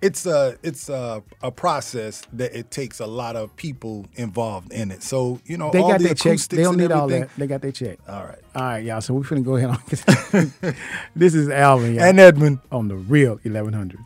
[0.02, 4.90] it's a it's a, a process that it takes a lot of people involved in
[4.90, 5.02] it.
[5.02, 6.38] So you know, they all got the their check.
[6.48, 7.30] They don't need all that.
[7.36, 7.98] They got their check.
[8.08, 9.00] All right, all right, y'all.
[9.00, 10.76] So we're finna go ahead on.
[11.16, 14.00] this is Alvin y'all, and Edmund on the real eleven hundred.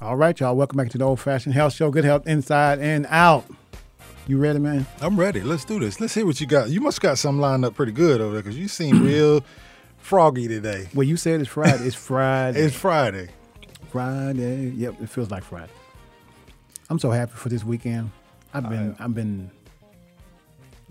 [0.00, 0.56] All right, y'all.
[0.56, 1.90] Welcome back to the Old Fashioned Health Show.
[1.90, 3.44] Good health inside and out.
[4.26, 4.86] You ready, man?
[5.00, 5.40] I'm ready.
[5.40, 6.00] Let's do this.
[6.00, 6.68] Let's hear what you got.
[6.70, 9.44] You must got some lined up pretty good over there because you seem real
[9.98, 10.88] froggy today.
[10.94, 11.84] Well, you said it's Friday.
[11.84, 12.60] It's Friday.
[12.60, 13.28] it's Friday.
[13.90, 14.70] Friday.
[14.70, 15.72] Yep, it feels like Friday.
[16.90, 18.10] I'm so happy for this weekend.
[18.52, 19.50] I've been I've been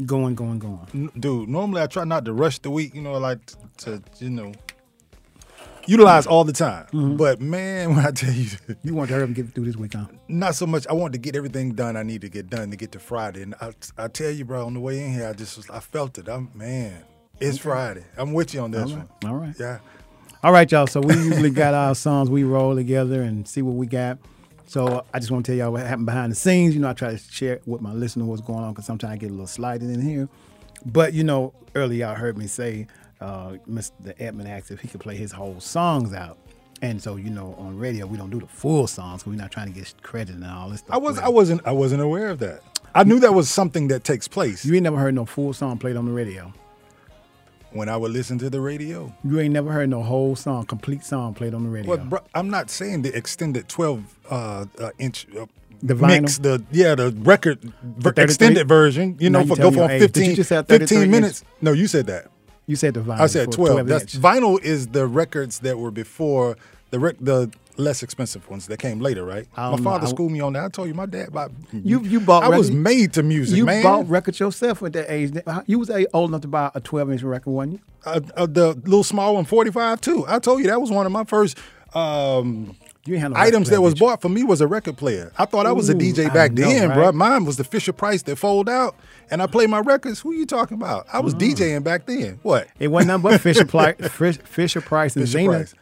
[0.06, 1.12] going, going, going.
[1.20, 3.40] Dude, normally I try not to rush the week, you know, like
[3.80, 4.54] to, you know,
[5.88, 6.86] utilize all the time.
[6.88, 7.18] Mm-hmm.
[7.18, 8.48] But man, when I tell you,
[8.84, 10.06] You want to hurry up and get through this week, huh?
[10.28, 10.86] not so much.
[10.88, 13.44] I want to get everything done I need to get done to get to Friday.
[13.44, 15.80] And I, I tell you, bro, on the way in here, I just was, I
[15.80, 16.28] felt it.
[16.28, 17.04] I'm man,
[17.40, 18.04] it's Friday.
[18.18, 19.08] I'm with you on this All right.
[19.22, 19.32] one.
[19.32, 19.56] All right.
[19.60, 19.80] Yeah.
[20.44, 20.88] All right, y'all.
[20.88, 24.18] So we usually got our songs we roll together and see what we got.
[24.66, 26.74] So I just want to tell y'all what happened behind the scenes.
[26.74, 29.18] You know, I try to share with my listener what's going on because sometimes I
[29.18, 30.28] get a little sliding in here.
[30.86, 32.88] But you know, earlier y'all heard me say
[33.24, 34.14] uh, Mr.
[34.20, 36.38] Edmund asked if he could play his whole songs out.
[36.82, 39.52] And so, you know, on radio we don't do the full songs because we're not
[39.52, 40.94] trying to get credit and all this stuff.
[40.96, 42.62] I was I wasn't I wasn't aware of that.
[42.94, 45.78] I knew that was something that takes place You ain't never heard no full song
[45.80, 46.54] played on the radio.
[47.72, 49.12] when I would listen to the radio.
[49.24, 51.90] You ain't never heard no whole song, complete song played on the radio.
[51.96, 55.46] Well, bro, I'm not saying the extended 12 uh, uh, inch uh,
[55.82, 56.44] The mix, vinyl?
[56.44, 57.60] the yeah, the record
[58.02, 58.24] 33?
[58.26, 59.16] extended version.
[59.20, 61.12] You Now know, you for go from 15, you just say 33 15 inch?
[61.12, 61.44] minutes.
[61.62, 62.28] No, you said that.
[62.68, 63.20] You said the vinyl.
[63.20, 63.88] I said for 12.
[63.88, 64.24] That's inch.
[64.24, 66.58] vinyl is the records that were before
[66.92, 69.48] the rec- the less expensive ones that came later, right?
[69.58, 69.78] My know.
[69.78, 70.66] father schooled me on that.
[70.66, 71.34] I told you, my dad.
[71.34, 71.52] bought.
[71.72, 72.44] You you bought.
[72.44, 73.82] I was made to music, You man.
[73.84, 75.34] bought records yourself at that age.
[75.66, 77.80] You was old enough to buy a 12 inch record, wasn't you?
[78.06, 80.26] uh, uh, the little small one, 45 too.
[80.28, 81.58] I told you that was one of my first
[81.96, 85.32] um, You no items that was bought for me was a record player.
[85.38, 86.96] I thought I was a DJ back know, then, right?
[86.96, 87.12] bro.
[87.12, 88.96] Mine was the Fisher Price that fold out,
[89.30, 90.22] and I play my records.
[90.22, 91.06] Who you talking about?
[91.12, 91.24] I Mm.
[91.26, 92.40] was DJing back then.
[92.44, 92.68] What?
[92.80, 93.96] It wasn't nothing but Fisher Price,
[94.46, 95.30] Fisher Price and.
[95.30, 95.74] Price.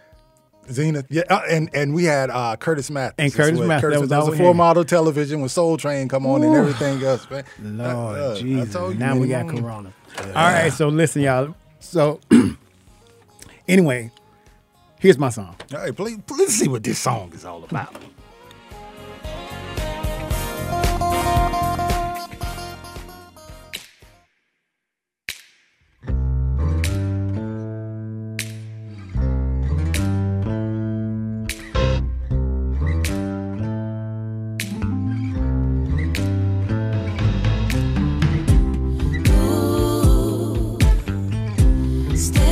[0.72, 3.68] Zenith, yeah, uh, and and we had uh, Curtis Mathes And Curtis well.
[3.68, 7.04] That was there all a four model television with Soul Train come on and everything
[7.04, 7.44] else, man.
[7.62, 8.98] Lord Uh, uh, Jesus.
[8.98, 9.48] now we got.
[9.50, 9.92] Corona.
[10.28, 11.56] All right, so listen, y'all.
[11.80, 12.20] So
[13.68, 14.12] anyway,
[15.02, 15.56] here's my song.
[15.74, 17.94] All right, please, let's see what this song is all about.
[42.14, 42.51] Steady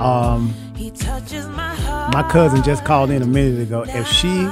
[0.00, 0.54] Um,
[2.12, 3.84] my cousin just called in a minute ago.
[3.86, 4.48] If she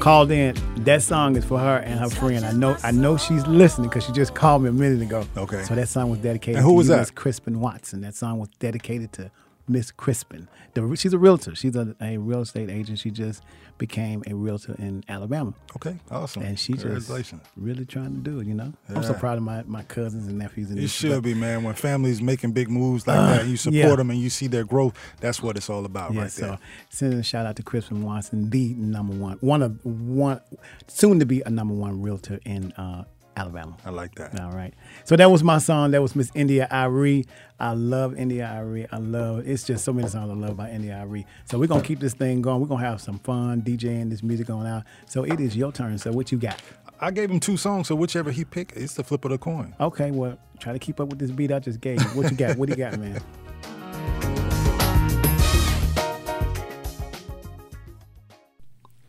[0.00, 2.44] called in, that song is for her and her friend.
[2.44, 5.26] I know I know she's listening because she just called me a minute ago.
[5.36, 5.62] Okay.
[5.64, 7.00] So that song was dedicated And who to was you, that?
[7.00, 8.00] Miss Crispin Watson.
[8.00, 9.30] That song was dedicated to
[9.68, 10.48] Miss Crispin.
[10.74, 11.54] The, she's a realtor.
[11.54, 12.98] She's a, a real estate agent.
[12.98, 13.42] She just
[13.78, 15.54] became a realtor in Alabama.
[15.76, 16.42] Okay, awesome.
[16.42, 17.10] And she just
[17.56, 18.72] really trying to do it, you know?
[18.88, 20.70] I'm so proud of my, my cousins and nephews.
[20.70, 21.62] And It should But- be, man.
[21.62, 23.96] When families making big moves like that, you support yeah.
[23.96, 24.94] them and you see their growth.
[25.20, 26.58] That's what it's all about, Yeah, right so there.
[26.90, 30.40] sending a shout out to Crispin Watson, the number one, one of one,
[30.88, 33.04] soon to be a number one realtor in uh,
[33.38, 33.76] Alabama.
[33.84, 34.38] I like that.
[34.40, 34.74] All right.
[35.04, 35.92] So that was my song.
[35.92, 37.24] That was Miss India.Arie.
[37.60, 38.86] I love India.Arie.
[38.90, 41.26] I love it's just so many songs I love by India.Arie.
[41.44, 42.60] So we're gonna keep this thing going.
[42.60, 44.84] We're gonna have some fun DJing this music on out.
[45.06, 45.98] So it is your turn.
[45.98, 46.60] So what you got?
[47.00, 49.72] I gave him two songs, so whichever he picked, it's the flip of the coin.
[49.78, 52.08] Okay, well, try to keep up with this beat I just gave you.
[52.08, 52.56] What you got?
[52.58, 53.20] what do you got, man?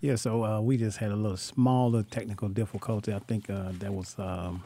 [0.01, 3.13] Yeah, so uh, we just had a little smaller technical difficulty.
[3.13, 4.63] I think uh, that was um,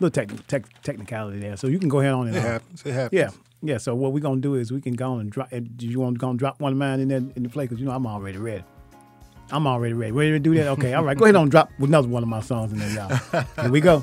[0.00, 1.56] a little techni- tech technicality there.
[1.56, 2.44] So you can go ahead on and It on.
[2.46, 2.82] happens.
[2.84, 3.12] It happens.
[3.20, 3.30] Yeah,
[3.62, 3.78] yeah.
[3.78, 5.52] So what we're gonna do is we can go on and drop.
[5.52, 7.48] uh, Do you want to go and drop one of mine in there in the
[7.48, 7.64] play?
[7.64, 8.64] Because you know I'm already ready.
[9.52, 10.12] I'm already ready.
[10.12, 10.66] Ready to do that?
[10.68, 11.16] Okay, all right.
[11.16, 13.44] Go ahead and drop another one of my songs in there, y'all.
[13.60, 14.02] Here we go.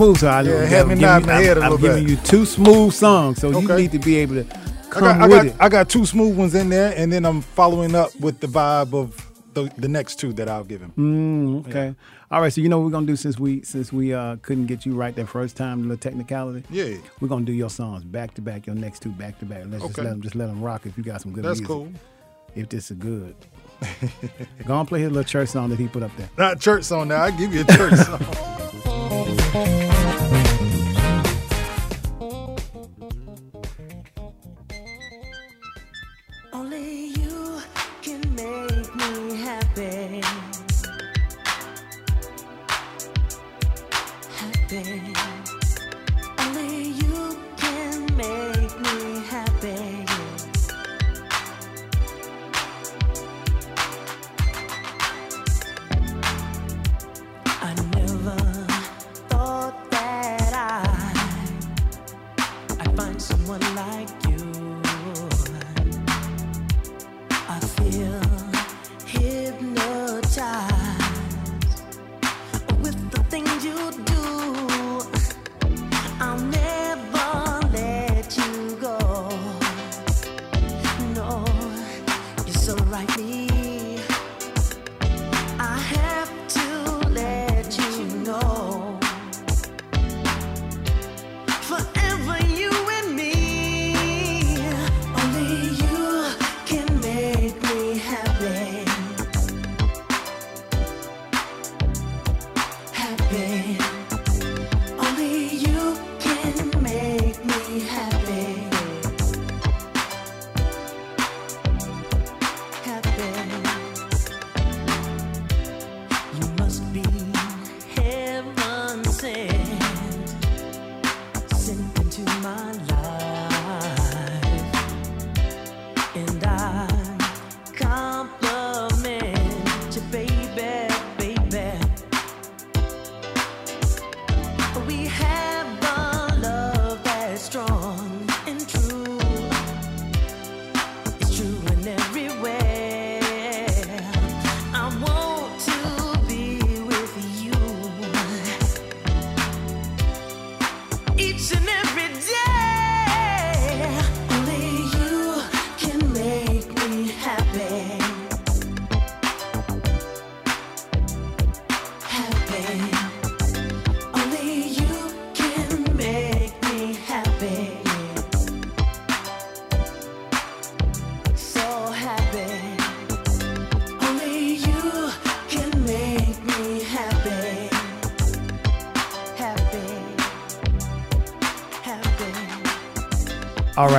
[0.00, 0.18] Smooth.
[0.18, 2.16] So I Yeah, had me giving nodding you- my head a I'm, I'm giving you
[2.16, 5.30] two smooth songs, so you need to be able to I come got, I with
[5.36, 5.54] got, it.
[5.60, 8.92] I got two smooth ones in there, and then I'm following up with the vibe
[8.92, 10.92] of the, the next two that I'll give him.
[10.96, 11.94] Mm, okay.
[12.30, 12.52] All right.
[12.52, 14.94] So you know what we're gonna do since we since we uh, couldn't get you
[14.94, 16.62] right that first time, the technicality.
[16.70, 16.96] Yeah.
[17.20, 18.66] We're gonna do your songs back to back.
[18.66, 19.64] Your next two back to back.
[19.68, 20.86] Let's just let them just let them rock.
[20.86, 21.66] If you got some good That's music.
[21.66, 21.88] cool.
[22.54, 23.34] If this is good.
[24.66, 26.28] Go on, play his little church song that he put up there.
[26.38, 27.22] Not church song now.
[27.22, 28.20] I give you a church song.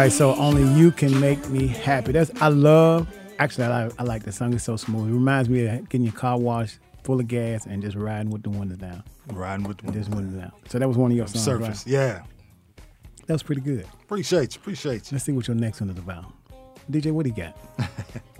[0.02, 2.12] right, so only you can make me happy.
[2.12, 3.08] That's I love.
[3.38, 4.54] Actually, I like, I like the song.
[4.54, 5.10] It's so smooth.
[5.10, 8.43] It reminds me of getting your car washed full of gas and just riding with
[8.43, 9.04] the windows down.
[9.28, 10.52] Riding with the Just windows down.
[10.70, 11.43] So that was one of your songs.
[11.43, 11.86] surface.
[11.86, 11.93] Right?
[11.93, 12.24] Yeah.
[13.28, 13.86] That was pretty good.
[14.04, 14.62] Appreciate you.
[14.62, 15.16] Appreciate you.
[15.16, 16.26] Let's see what your next one is about.
[16.91, 17.58] DJ, what do you got?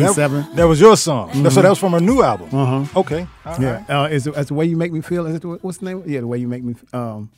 [0.00, 0.54] Yeah, that, B7.
[0.56, 1.30] that was your song.
[1.42, 2.48] That's so that was from her new album.
[2.52, 3.00] Uh-huh.
[3.00, 3.26] Okay.
[3.44, 3.90] All Yeah, right.
[3.90, 5.26] uh, is it, the way you make me feel?
[5.26, 6.02] Is it what's the name?
[6.06, 6.74] Yeah, the way you make me.
[6.92, 7.30] Um,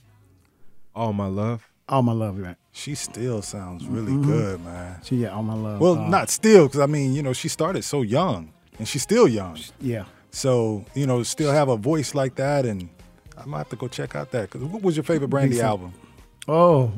[0.95, 1.67] All my love.
[1.89, 2.57] all my love, right?
[2.73, 4.25] She still sounds really Mhm.
[4.25, 5.01] good, man.
[5.05, 5.81] She yeah, all my love.
[5.81, 9.03] Well, uh, not still, because I mean, you know, she started so young, and she's
[9.03, 9.59] still young.
[9.81, 10.05] Yeah.
[10.31, 12.89] So you know, still have a voice like that, and
[13.37, 14.51] I might have to go check out that.
[14.51, 15.93] Cause what was your favorite Brandy album?
[16.49, 16.91] Oh,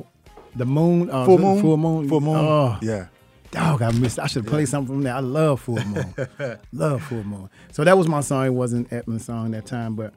[0.55, 1.11] the moon.
[1.11, 1.61] Uh, Full Moon?
[1.61, 2.09] Full moon.
[2.09, 2.37] Full Moon?
[2.37, 3.07] Oh, Yeah.
[3.57, 4.19] Dog, I missed.
[4.19, 5.15] I should have played something from there.
[5.15, 6.15] I love Full Moon.
[6.73, 7.49] love Full Moon.
[7.73, 8.45] So that was my song.
[8.47, 10.13] It wasn't Edmund's song that time, but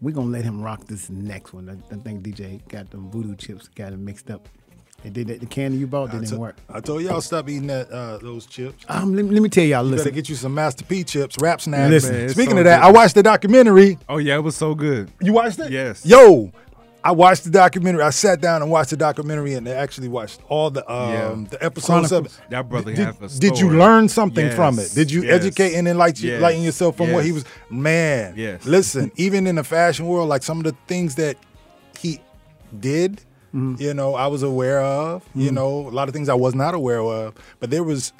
[0.00, 1.68] we're gonna let him rock this next one.
[1.68, 4.48] I, I think DJ got them voodoo chips, got it mixed up.
[5.04, 5.40] It did that.
[5.40, 6.56] The candy you bought didn't to- work.
[6.68, 8.84] I told y'all stop eating that uh, those chips.
[8.88, 9.84] Um, let, let me tell y'all.
[9.84, 11.90] You better Listen, get you some Master P chips, rap snacks.
[11.90, 12.86] Listen, Man, Speaking so of that, good.
[12.86, 13.98] I watched the documentary.
[14.08, 15.10] Oh yeah, it was so good.
[15.20, 15.70] You watched it?
[15.70, 16.04] Yes.
[16.06, 16.50] Yo,
[17.08, 18.02] I watched the documentary.
[18.02, 21.48] I sat down and watched the documentary, and I actually watched all the um, Yeah.
[21.52, 22.38] the episodes of it.
[22.50, 24.90] That brother did, a did you learn something from it?
[24.94, 27.46] Did you yes, educate and enlighten, yes, enlighten yourself from what he was?
[27.70, 28.66] Man, Yes.
[28.66, 31.36] listen, even in the fashion world, like some of the things that
[31.98, 32.20] he
[32.78, 33.22] did,
[33.54, 33.80] Mm-hmm.
[33.82, 35.24] you know, I was aware of.
[35.34, 38.12] You know, a lot of things I was not aware of, but there was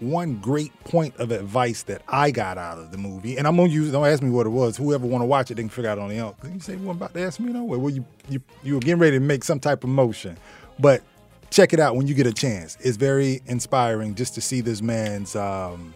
[0.00, 3.68] one great point of advice that I got out of the movie, and I'm gonna
[3.68, 3.90] use.
[3.92, 4.76] Don't ask me what it was.
[4.76, 6.34] Whoever want to watch it, they can figure out on their own.
[6.52, 7.64] You say you weren't about to ask me, no?
[7.64, 10.36] Well, you you you were getting ready to make some type of motion,
[10.78, 11.02] but
[11.50, 12.76] check it out when you get a chance.
[12.80, 15.94] It's very inspiring just to see this man's um,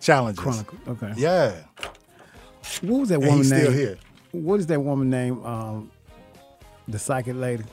[0.00, 0.42] challenges.
[0.42, 0.78] Chronicle.
[0.88, 1.12] Okay.
[1.16, 1.54] Yeah,
[2.82, 3.60] What was that And woman name?
[3.60, 3.98] still here.
[4.32, 5.42] What is that woman name?
[5.44, 5.90] Um,
[6.86, 7.64] the psychic lady.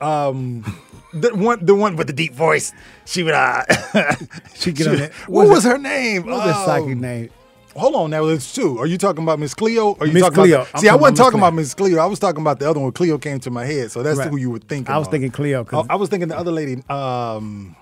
[0.00, 0.64] Um,
[1.12, 2.72] the one the one with the deep voice.
[3.04, 3.34] She would.
[3.34, 3.64] Uh,
[4.54, 5.12] She get on that.
[5.28, 6.24] what was her name?
[6.26, 7.30] What was that psychic Um, name?
[7.76, 8.78] Hold on, now there's two.
[8.78, 9.94] Are you talking about Miss Cleo?
[9.94, 10.60] Or are you Miss talking Cleo.
[10.62, 11.98] About, I'm see, I wasn't talking about Miss Cleo.
[12.00, 12.92] I was talking about the other one.
[12.92, 14.28] Cleo came to my head, so that's Right.
[14.30, 14.94] who you were thinking.
[14.94, 15.10] I was of.
[15.10, 16.82] thinking cleo I, I was thinking the other lady.
[16.88, 17.74] Um,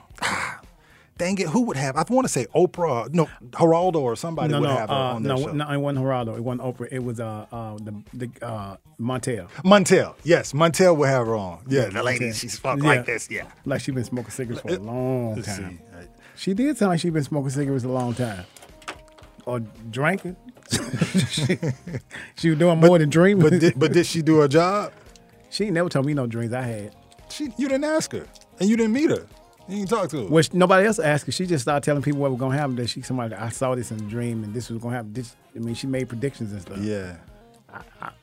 [1.22, 1.96] dang it, who would have?
[1.96, 3.12] I want to say Oprah.
[3.12, 5.52] No, Geraldo or somebody no, would no, have her uh, on their no, show.
[5.52, 6.36] no, it wasn't Geraldo.
[6.36, 6.88] It wasn't Oprah.
[6.90, 9.48] It was uh, uh the the uh, Montel.
[9.64, 11.62] Montel, yes, Montel would have her on.
[11.68, 12.34] Yeah, the lady, Montel.
[12.40, 12.88] she's fucked Yeah.
[12.88, 13.30] like this.
[13.30, 13.44] Yeah.
[13.64, 15.78] Like she been smoking cigarettes for a long Let's time.
[15.78, 16.06] see.
[16.36, 18.44] She did sound like she been smoking cigarettes a long time,
[19.46, 19.60] or
[19.90, 20.36] drinking.
[22.36, 23.42] she was doing more than dreaming.
[23.42, 24.92] But did, but did she do her job?
[25.50, 26.96] she ain't never told me no dreams I had.
[27.28, 28.26] She you didn't ask her,
[28.58, 29.26] and you didn't meet her.
[29.68, 30.28] You didn't talk to her.
[30.28, 31.32] Which nobody else asked her.
[31.32, 32.76] She just started telling people what was gonna happen.
[32.76, 35.12] That she somebody I saw this in a dream and this was gonna happen.
[35.12, 36.78] This, I mean, she made predictions and stuff.
[36.78, 37.16] Yeah.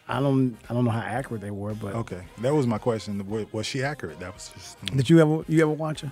[0.07, 2.21] I don't I don't know how accurate they were, but Okay.
[2.41, 3.23] That was my question.
[3.51, 4.19] Was, she accurate?
[4.19, 4.85] That was just.
[4.85, 6.11] did you ever you ever watch her?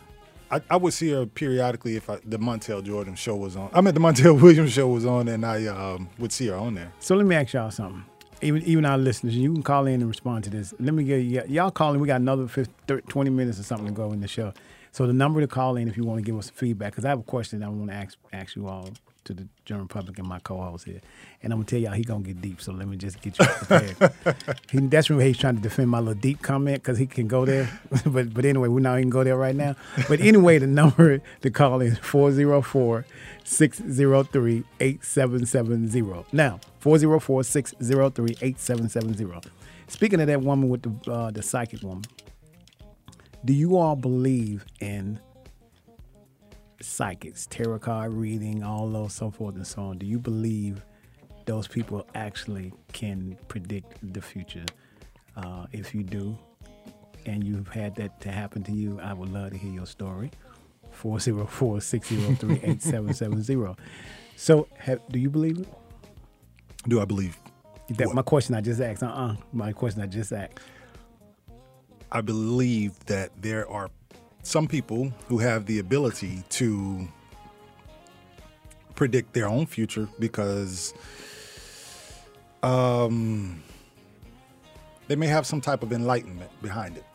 [0.50, 3.70] I, I would see her periodically if I, the Montel Jordan show was on.
[3.74, 6.76] I mean, the Montel Williams show was on, and I um, would see her on
[6.76, 6.92] there.
[7.00, 8.06] So let me ask y'all something.
[8.42, 10.74] Even even our listeners, you can call in and respond to this.
[10.80, 12.00] Let me get y'all calling.
[12.00, 14.54] We got another 50, 30, 20 minutes or something to go in the show.
[14.98, 17.06] So the number to call in if you want to give us some feedback, because
[17.06, 18.90] I have a question I want to ask ask you all
[19.26, 21.02] to the general public and my co-host here,
[21.44, 22.60] and I'm gonna tell y'all he gonna get deep.
[22.60, 23.96] So let me just get you prepared.
[24.72, 27.46] he, that's where he's trying to defend my little deep comment because he can go
[27.46, 27.70] there,
[28.08, 29.76] but but anyway, we're not even go there right now.
[30.08, 33.06] But anyway, the number to call in is 404
[33.44, 36.26] 603 8770.
[36.32, 39.50] Now, 404 603 8770.
[39.90, 42.06] Speaking of that woman with the uh, the psychic woman,
[43.46, 45.20] do you all believe in
[46.82, 49.98] psychics, tarot card reading, all those so forth and so on?
[49.98, 50.84] Do you believe
[51.46, 54.66] those people actually can predict the future?
[55.36, 56.38] Uh, if you do,
[57.26, 60.32] and you've had that to happen to you, I would love to hear your story.
[60.92, 63.76] 404 603 8770.
[64.36, 65.68] So, have, do you believe it?
[66.88, 67.38] Do I believe?
[67.90, 68.16] That What?
[68.16, 69.04] my question I just asked.
[69.04, 70.60] Uh uh My question I just asked.
[72.12, 73.90] I believe that there are
[74.44, 77.08] some people who have the ability to
[78.96, 80.94] predict their own future because
[82.64, 83.62] um,
[85.08, 87.06] they may have some type of enlightenment behind it.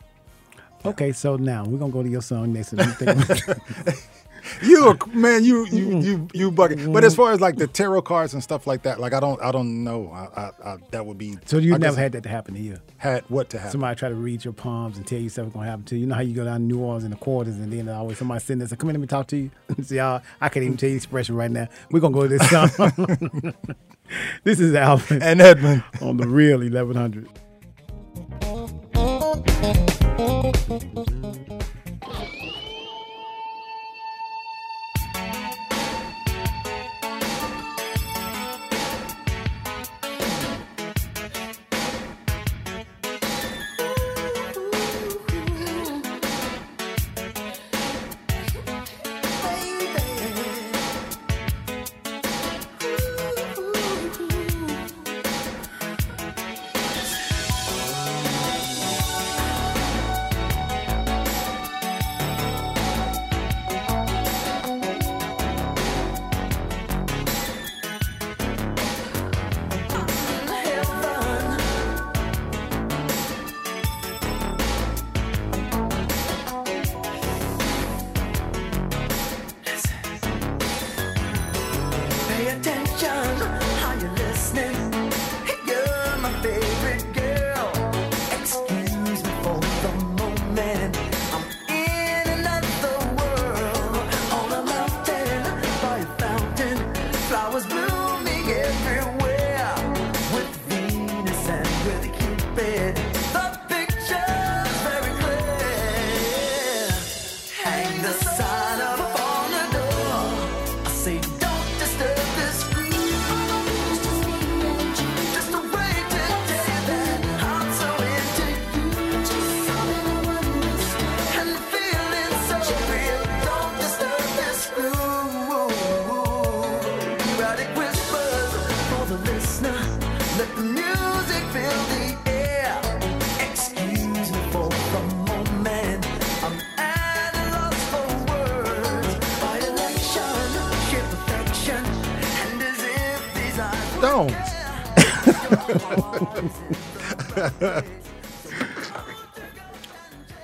[0.85, 2.73] Okay, so now we're gonna go to your song next.
[4.61, 6.01] You man, you you mm-hmm.
[6.01, 6.93] you you bugging.
[6.93, 7.21] But as mm-hmm.
[7.21, 9.83] far as like the tarot cards and stuff like that, like I don't I don't
[9.83, 10.09] know.
[10.11, 11.37] I, I, I that would be.
[11.45, 12.79] so you I never had that to happen to you?
[12.97, 13.71] had what to happen.
[13.71, 16.01] Somebody try to read your palms and tell you something's gonna happen to you.
[16.01, 18.17] You know how you go down to New Orleans in the quarters and then always
[18.17, 19.51] somebody sitting there say, Come in, let me talk to you.
[19.81, 21.67] See y'all, I can't even tell you the expression right now.
[21.91, 23.53] We're gonna go to this song.
[24.43, 25.83] this is Alvin and Edmund.
[26.01, 27.29] on the real eleven hundred.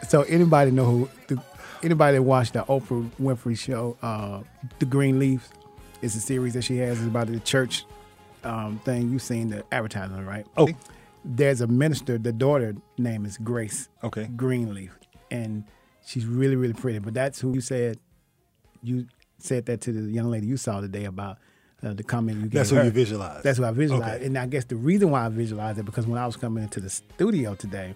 [0.09, 1.39] So anybody know who the,
[1.83, 4.41] anybody that watched the Oprah Winfrey show, uh,
[4.79, 5.47] The Green Leaves,
[6.01, 7.85] is a series that she has it's about the church
[8.43, 9.11] um, thing.
[9.11, 10.47] You've seen the advertisement, right?
[10.57, 10.67] Oh.
[11.23, 14.25] There's a minister, the daughter name is Grace Okay.
[14.35, 14.97] Greenleaf,
[15.29, 15.63] and
[16.03, 16.97] she's really, really pretty.
[16.97, 17.99] But that's who you said
[18.81, 19.05] you
[19.37, 21.37] said that to the young lady you saw today about
[21.83, 23.43] uh, the comment you gave That's what you visualize.
[23.43, 24.17] That's what I visualize.
[24.17, 24.25] Okay.
[24.25, 26.79] And I guess the reason why I visualized it because when I was coming into
[26.79, 27.95] the studio today,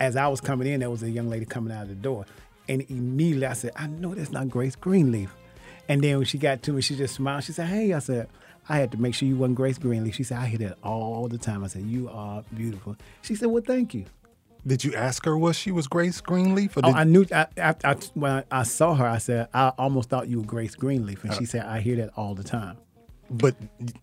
[0.00, 2.26] as I was coming in, there was a young lady coming out of the door.
[2.68, 5.34] And immediately I said, I know that's not Grace Greenleaf.
[5.88, 7.44] And then when she got to me, she just smiled.
[7.44, 8.28] She said, Hey, I said,
[8.68, 10.14] I had to make sure you wasn't Grace Greenleaf.
[10.14, 11.64] She said, I hear that all the time.
[11.64, 12.96] I said, You are beautiful.
[13.22, 14.06] She said, Well, thank you.
[14.66, 16.78] Did you ask her was she was Grace Greenleaf?
[16.82, 20.28] Oh, I knew I, I, I, when I, saw her, I said, I almost thought
[20.28, 21.24] you were Grace Greenleaf.
[21.24, 21.46] And she uh.
[21.46, 22.76] said, I hear that all the time.
[23.30, 23.56] but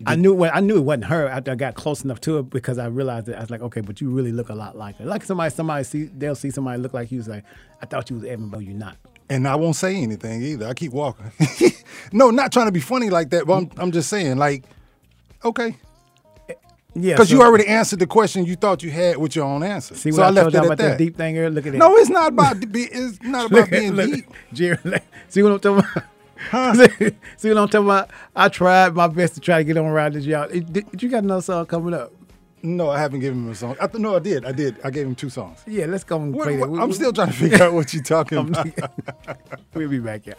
[0.05, 2.43] I knew when I knew it wasn't her after I got close enough to her
[2.43, 4.97] because I realized that I was like, okay, but you really look a lot like
[4.97, 5.05] her.
[5.05, 7.19] Like somebody, somebody see they'll see somebody look like you.
[7.19, 7.45] It's like,
[7.81, 8.97] I thought you was Evan, but you're not.
[9.29, 10.67] and I won't say anything either.
[10.67, 11.31] I keep walking.
[12.11, 14.63] no, not trying to be funny like that, but I'm, I'm just saying, like,
[15.45, 15.77] okay.
[16.95, 19.61] Yeah, Because so- you already answered the question you thought you had with your own
[19.63, 19.95] answer.
[19.95, 20.97] see so what I I, left told it you at about that.
[20.97, 21.49] deep thing here.
[21.49, 21.77] Look at that.
[21.77, 22.83] No, it's not about be.
[22.83, 24.25] It's not about look, being look, deep.
[24.53, 24.77] Jerry,
[25.29, 26.75] see what I'm talking about?
[26.75, 28.09] see, see what I'm talking about?
[28.35, 30.47] I tried my best to try to get on around this y'all.
[30.49, 32.11] Did, did you got another song coming up?
[32.61, 33.77] No, I haven't given him a song.
[33.79, 34.43] I th- no, I did.
[34.43, 34.77] I did.
[34.83, 35.59] I gave him two songs.
[35.67, 36.81] Yeah, let's go and What- play what- that.
[36.81, 38.67] I'm still trying to figure out what you're talking about.
[39.73, 40.33] we'll be back, yeah.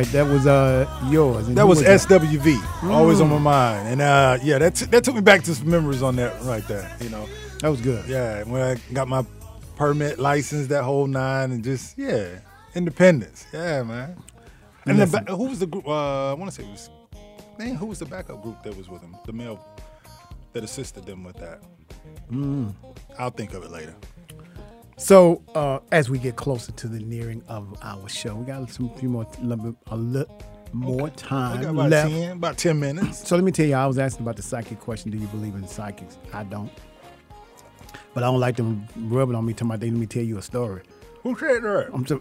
[0.00, 1.46] Right, that was uh yours.
[1.48, 2.00] That was that?
[2.00, 5.54] SWV, always on my mind, and uh, yeah, that t- that took me back to
[5.54, 6.90] some memories on that right there.
[7.00, 7.28] You know,
[7.60, 8.08] That was good.
[8.08, 9.24] yeah, when I got my
[9.76, 12.40] permit license, that whole nine, and just yeah,
[12.74, 14.16] independence, yeah, man.
[14.86, 15.26] And Listen.
[15.26, 15.86] who was the group?
[15.86, 16.90] Uh, I want to say it was,
[17.58, 19.14] man, who was the backup group that was with him?
[19.26, 19.64] The male
[20.52, 21.60] that assisted them with that.
[22.32, 22.72] Mm.
[23.18, 23.94] I'll think of it later.
[25.00, 28.90] So uh, as we get closer to the nearing of our show, we got some
[28.96, 30.42] few more little a little
[30.74, 32.10] more time got about left.
[32.10, 33.26] ten, about ten minutes.
[33.26, 35.10] So let me tell you, I was asking about the psychic question.
[35.10, 36.18] Do you believe in psychics?
[36.34, 36.70] I don't.
[38.12, 39.54] But I don't like them rubbing on me.
[39.54, 40.82] Talking about, they let me tell you a story.
[41.22, 41.88] Who said that?
[41.94, 42.20] I'm so,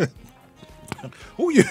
[1.36, 1.64] Who you?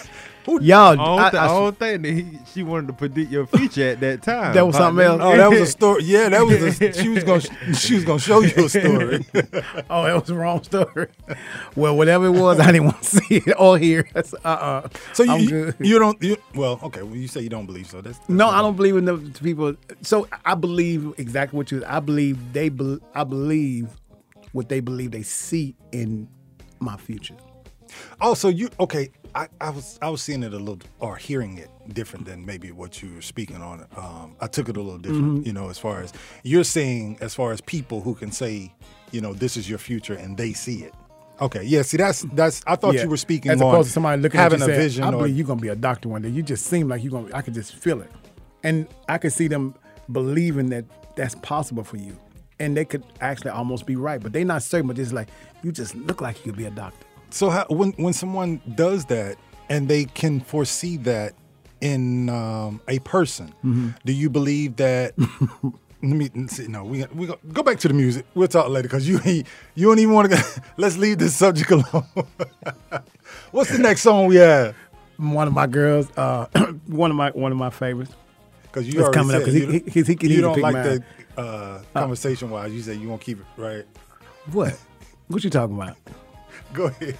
[0.47, 3.31] Y'all, I don't, I- thi- I- I don't think that he, she wanted to predict
[3.31, 4.53] your future at that time.
[4.53, 5.21] That was something else?
[5.23, 6.03] Oh, that was a story.
[6.03, 6.81] Yeah, that was.
[6.81, 7.41] A, she was gonna.
[7.75, 9.25] She was gonna show you a story.
[9.89, 11.07] oh, that was the wrong story.
[11.75, 14.07] well, whatever it was, I didn't want to see it or hear.
[14.15, 14.33] it.
[14.43, 15.75] Uh uh So you I'm you, good.
[15.79, 16.21] you don't.
[16.23, 17.01] You, well, okay.
[17.03, 18.01] Well, you say you don't believe so.
[18.01, 18.49] That's, that's No.
[18.49, 19.75] I don't believe in the people.
[20.01, 21.83] So I believe exactly what you.
[21.85, 22.69] I believe they.
[22.69, 23.89] bel I believe
[24.53, 26.27] what they believe they see in
[26.79, 27.35] my future.
[28.21, 29.09] Oh, so you okay?
[29.33, 32.71] I, I was I was seeing it a little or hearing it different than maybe
[32.71, 33.85] what you were speaking on.
[33.95, 35.45] Um, I took it a little different, Mhm.
[35.45, 36.11] you know, as far as
[36.43, 38.73] you're saying, as far as people who can say,
[39.11, 40.93] you know, this is your future and they see it.
[41.39, 41.81] Okay, yeah.
[41.81, 42.61] See, that's that's.
[42.67, 43.03] I thought Yeah.
[43.03, 45.03] you were speaking as on opposed to somebody looking having at you a saying, vision.
[45.05, 46.29] I or, believe you're gonna be a doctor one day.
[46.29, 47.33] You just seem like you're gonna.
[47.35, 48.11] I could just feel it,
[48.63, 49.73] and I could see them
[50.11, 52.15] believing that that's possible for you,
[52.59, 54.87] and they could actually almost be right, but they're not certain.
[54.87, 55.29] But it's like
[55.63, 57.05] you just look like you could be a doctor.
[57.31, 59.37] So how, when when someone does that
[59.69, 61.33] and they can foresee that
[61.81, 63.95] in um, a person, Mhm.
[64.05, 65.13] do you believe that?
[66.03, 66.67] let me see.
[66.67, 68.25] No, we we go, go back to the music.
[68.35, 69.19] We'll talk later because you
[69.75, 70.61] you don't even want to.
[70.77, 72.05] Let's leave this subject alone.
[73.51, 74.75] What's the next song we have?
[75.17, 76.45] One of my girls, uh,
[76.87, 78.11] one of my one of my favorites.
[78.63, 80.59] Because you It's already coming up said 'cause he- you, he- he can you don't
[80.61, 81.03] like the
[81.37, 82.71] uh, conversation wise.
[82.71, 83.85] You said you won't keep it right.
[84.51, 84.77] What?
[85.27, 85.97] What you talking about?
[86.73, 87.17] Go ahead.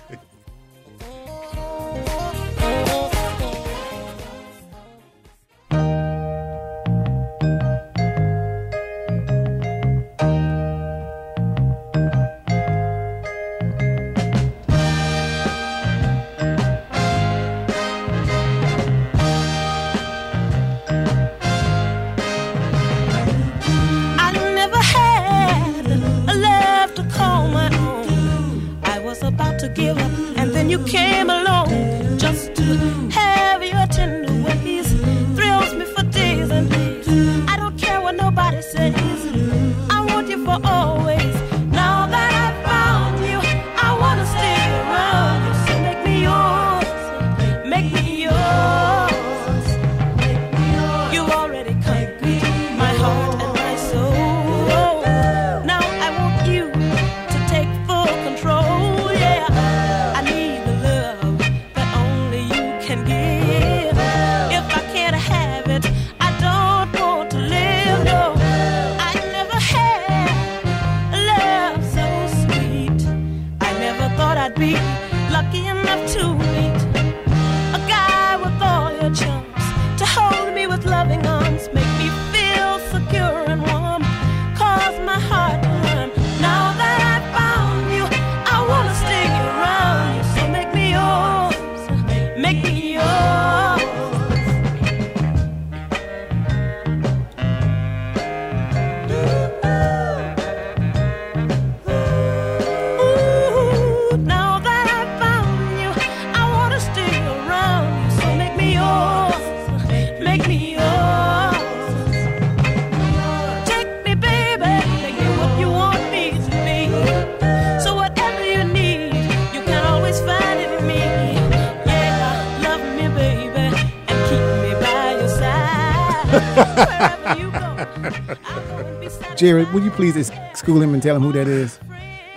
[129.42, 131.80] Jared, would you please school him and tell him who that is?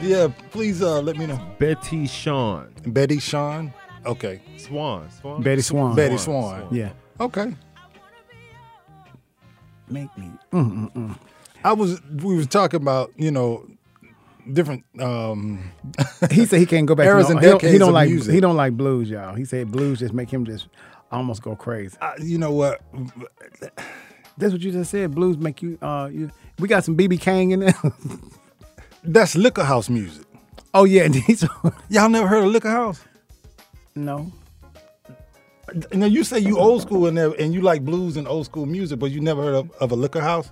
[0.00, 1.38] Yeah, please uh, let me know.
[1.58, 2.72] Betty Sean.
[2.86, 3.74] Betty Sean.
[4.06, 4.40] Okay.
[4.56, 5.10] Swann.
[5.10, 5.42] Swann.
[5.44, 5.94] Bettye Swann.
[5.94, 6.66] Bettye Swann.
[6.74, 6.92] Yeah.
[7.20, 7.52] Okay.
[9.90, 10.30] Make me.
[10.50, 11.18] Mm, mm, mm.
[11.62, 13.66] I was we was talking about you know
[14.50, 15.70] different um
[16.30, 17.06] He said he can't go back.
[17.06, 18.32] eras to and no, he don't- decades he don't like music.
[18.34, 19.34] he don't like blues, y'all.
[19.34, 20.68] He said blues just make him just
[21.12, 21.98] almost go crazy.
[22.00, 22.80] I- you know what?
[24.38, 25.14] That's what you just said.
[25.14, 25.78] Blues make you.
[25.80, 26.30] Uh, you.
[26.58, 27.74] We got some BB King in there.
[29.04, 30.24] That's Liquor House music.
[30.72, 31.44] oh yeah, these.
[31.88, 33.00] Y'all never heard of Liquor House?
[33.94, 34.32] no.
[35.92, 38.98] Now you say you old school and and you like blues and old school music,
[38.98, 40.50] but you never heard of, of a Liquor House?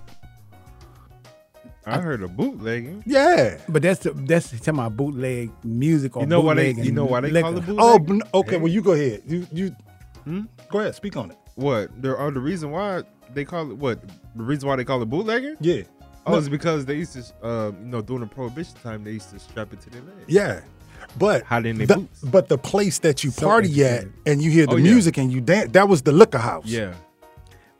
[1.85, 3.03] I heard of bootlegging.
[3.05, 3.59] Yeah.
[3.69, 6.91] But that's the, that's talking about bootleg music or You know why they- bootleg you
[6.93, 7.71] know why they call liquor.
[7.71, 7.85] it bootleg?
[7.85, 8.57] Oh, but n- okay.
[8.57, 9.23] Well, you go ahead.
[9.27, 9.75] You you
[10.23, 10.41] Hmm?
[10.69, 10.95] go ahead.
[10.95, 11.37] Speak on it.
[11.55, 12.01] What?
[12.01, 13.03] There are the reason why
[13.33, 14.01] they call it what?
[14.35, 15.55] The reason why they call it bootlegging?
[15.61, 15.83] Yeah.
[16.25, 16.37] Oh, No.
[16.37, 19.39] it's because they used to, uh, you know, during the prohibition time, they used to
[19.39, 20.13] strap it to their leg.
[20.27, 20.61] Yeah.
[21.17, 22.21] But Hide in their the, boots.
[22.21, 24.91] but the place that you So party at and you hear the Oh, yeah.
[24.93, 26.65] music and you dance, that was the Liquor House.
[26.65, 26.93] Yeah.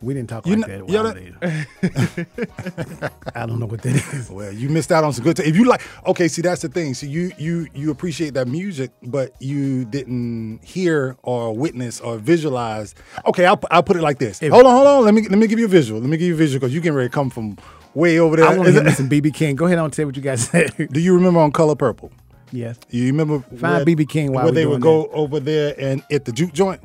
[0.04, 1.68] We didn't talk You like kn- that.
[1.82, 3.12] that-.
[3.36, 4.30] I don't know what that is.
[4.30, 5.38] Well, you missed out on some good.
[5.38, 6.94] T- if you like, okay, see, that's the thing.
[6.94, 12.96] See, you you you appreciate that music, but you didn't hear or witness or visualize.
[13.26, 14.40] Okay, I'll, I'll put it like this.
[14.40, 15.06] hold on, hold on.
[15.06, 16.00] Let me let me give you a visual.
[16.02, 17.58] Let me give you a visual because you getting ready to come from
[17.94, 18.46] way over there.
[18.48, 19.56] I want to some BB King.
[19.56, 20.74] Go ahead on and tell what you guys said.
[20.92, 22.12] Do you remember on Color Purple?
[22.52, 22.78] yes.
[22.90, 26.26] You remember Find BB King while where they would doing go over there and at
[26.26, 26.82] the juke joint?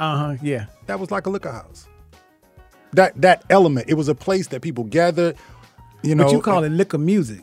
[0.00, 0.36] Uh huh.
[0.42, 0.66] Yeah.
[0.86, 1.88] That was like a liquor house.
[2.92, 3.88] That that element.
[3.88, 5.36] It was a place that people gathered.
[6.02, 7.40] You know, but you call it liquor music.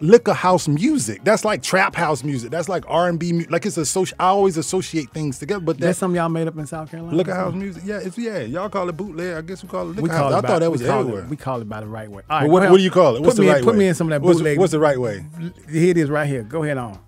[0.00, 1.24] liquor house music.
[1.24, 2.50] That's like trap house music.
[2.50, 3.46] That's like R and B.
[3.46, 4.14] Like it's a social.
[4.20, 5.60] I always associate things together.
[5.60, 7.16] But That's that's something y'all made up in South Carolina.
[7.16, 7.82] liquor house music.
[7.86, 8.40] Yeah, it's yeah.
[8.40, 9.34] Y'all call it bootleg.
[9.36, 10.32] I guess we call it liquor We house.
[10.34, 12.22] I by- thought that was we call it- we call it by the right way.
[12.28, 13.22] All right, what, go what do you call it?
[13.22, 14.58] What's put the me right in, Put me in some of that What's- bootleg.
[14.58, 15.24] What's the right way?
[15.70, 16.42] Here it is, right here.
[16.42, 16.98] Go ahead on.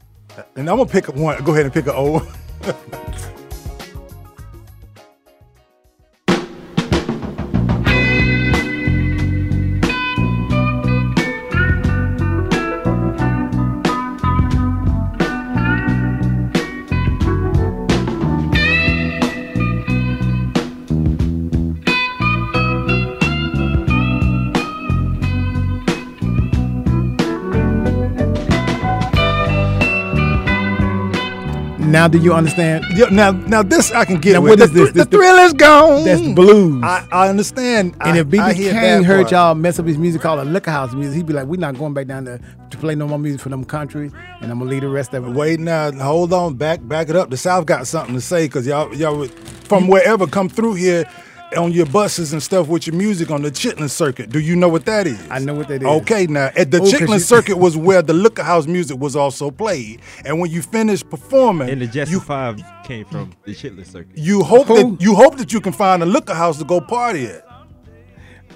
[0.57, 1.43] And I'm gonna pick up one.
[1.45, 2.27] Go ahead and pick an O.
[31.91, 32.85] Now, do you understand?
[32.95, 34.35] Yeah, now, now this I can get.
[34.35, 34.51] Now, with.
[34.51, 34.89] what is The- this?
[34.93, 36.05] The, This- thrill is gone.
[36.05, 36.83] That's the blues.
[36.85, 37.95] I, I understand.
[38.01, 39.33] and I, if BB King heard part.
[39.33, 41.77] y'all mess up his music called a liquor house music, he'd be like, "We're not
[41.79, 44.11] going back down there to play no more music for them country,
[44.41, 47.17] and I'm gonna leave the rest of it." Wait now, hold on, back back it
[47.17, 47.31] up.
[47.31, 49.27] The South got something to say because y'all y'all
[49.65, 51.05] from wherever come through here
[51.57, 54.31] on your buses and stuff with your music on the Chitlin Circuit.
[54.31, 55.21] Do you know what that is?
[55.31, 55.89] I know what that is.
[55.89, 58.99] Okay, now at the Oh, 'cause Chitlin you- Circuit was where the liquor house music
[59.01, 63.33] was also played, and when you finish performing, And the Jesse you Five came from
[63.45, 64.17] the Chitlin circuit.
[64.17, 64.77] you hope Who?
[64.97, 67.45] that you hope that you can find a liquor house to go party at.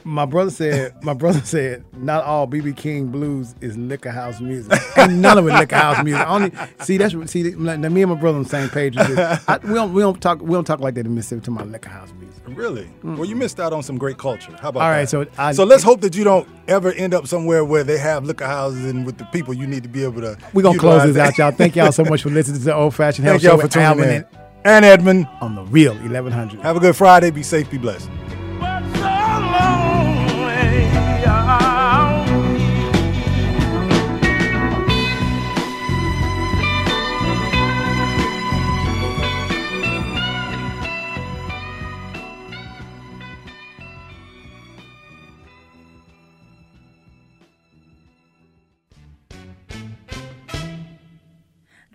[0.06, 4.72] My brother said, my brother said, not all BB King blues is liquor house music.
[4.98, 6.26] Ain't none of it liquor house music.
[6.28, 8.96] Only see that's see now me and my brother on the same page.
[8.96, 9.44] with this.
[9.48, 11.62] I, we don't we don't talk we don't talk like that in Mississippi to my
[11.64, 12.42] liquor house music.
[12.48, 12.88] Really?
[13.02, 14.54] Well, you missed out on some great culture.
[14.60, 14.96] How about All that?
[14.96, 17.96] right, so I- so let's hope that you don't ever end up somewhere where they
[17.98, 20.36] have liquor houses and with the people you need to be able to.
[20.52, 21.28] We're gonna close this that.
[21.28, 21.50] out, y'all.
[21.52, 23.62] Thank y'all so much for listening to the old fashioned health Thank y'all show for
[23.64, 24.24] with tuning Alvin in.
[24.66, 26.60] and Edmund, on the real eleven hundred.
[26.60, 27.30] have a good Friday.
[27.30, 27.70] Be safe.
[27.70, 28.08] Be blessed.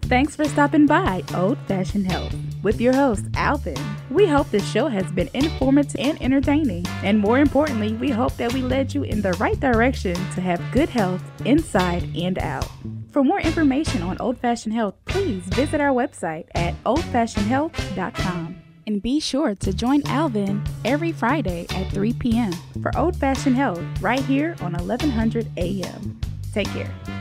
[0.09, 3.77] Thanks for stopping by Old Fashioned Health with your host, Alvin.
[4.09, 6.87] We hope this show has been informative and entertaining.
[7.03, 10.59] And more importantly, we hope that we led you in the right direction to have
[10.71, 12.67] good health inside and out.
[13.11, 18.57] For more information on Old Fashioned Health, please visit our website at oldfashionedhealth.com.
[18.87, 22.53] And be sure to join Alvin every Friday at 3 p.m.
[22.81, 26.19] for Old Fashioned Health right here on 1100 a.m.
[26.51, 27.18] Take care.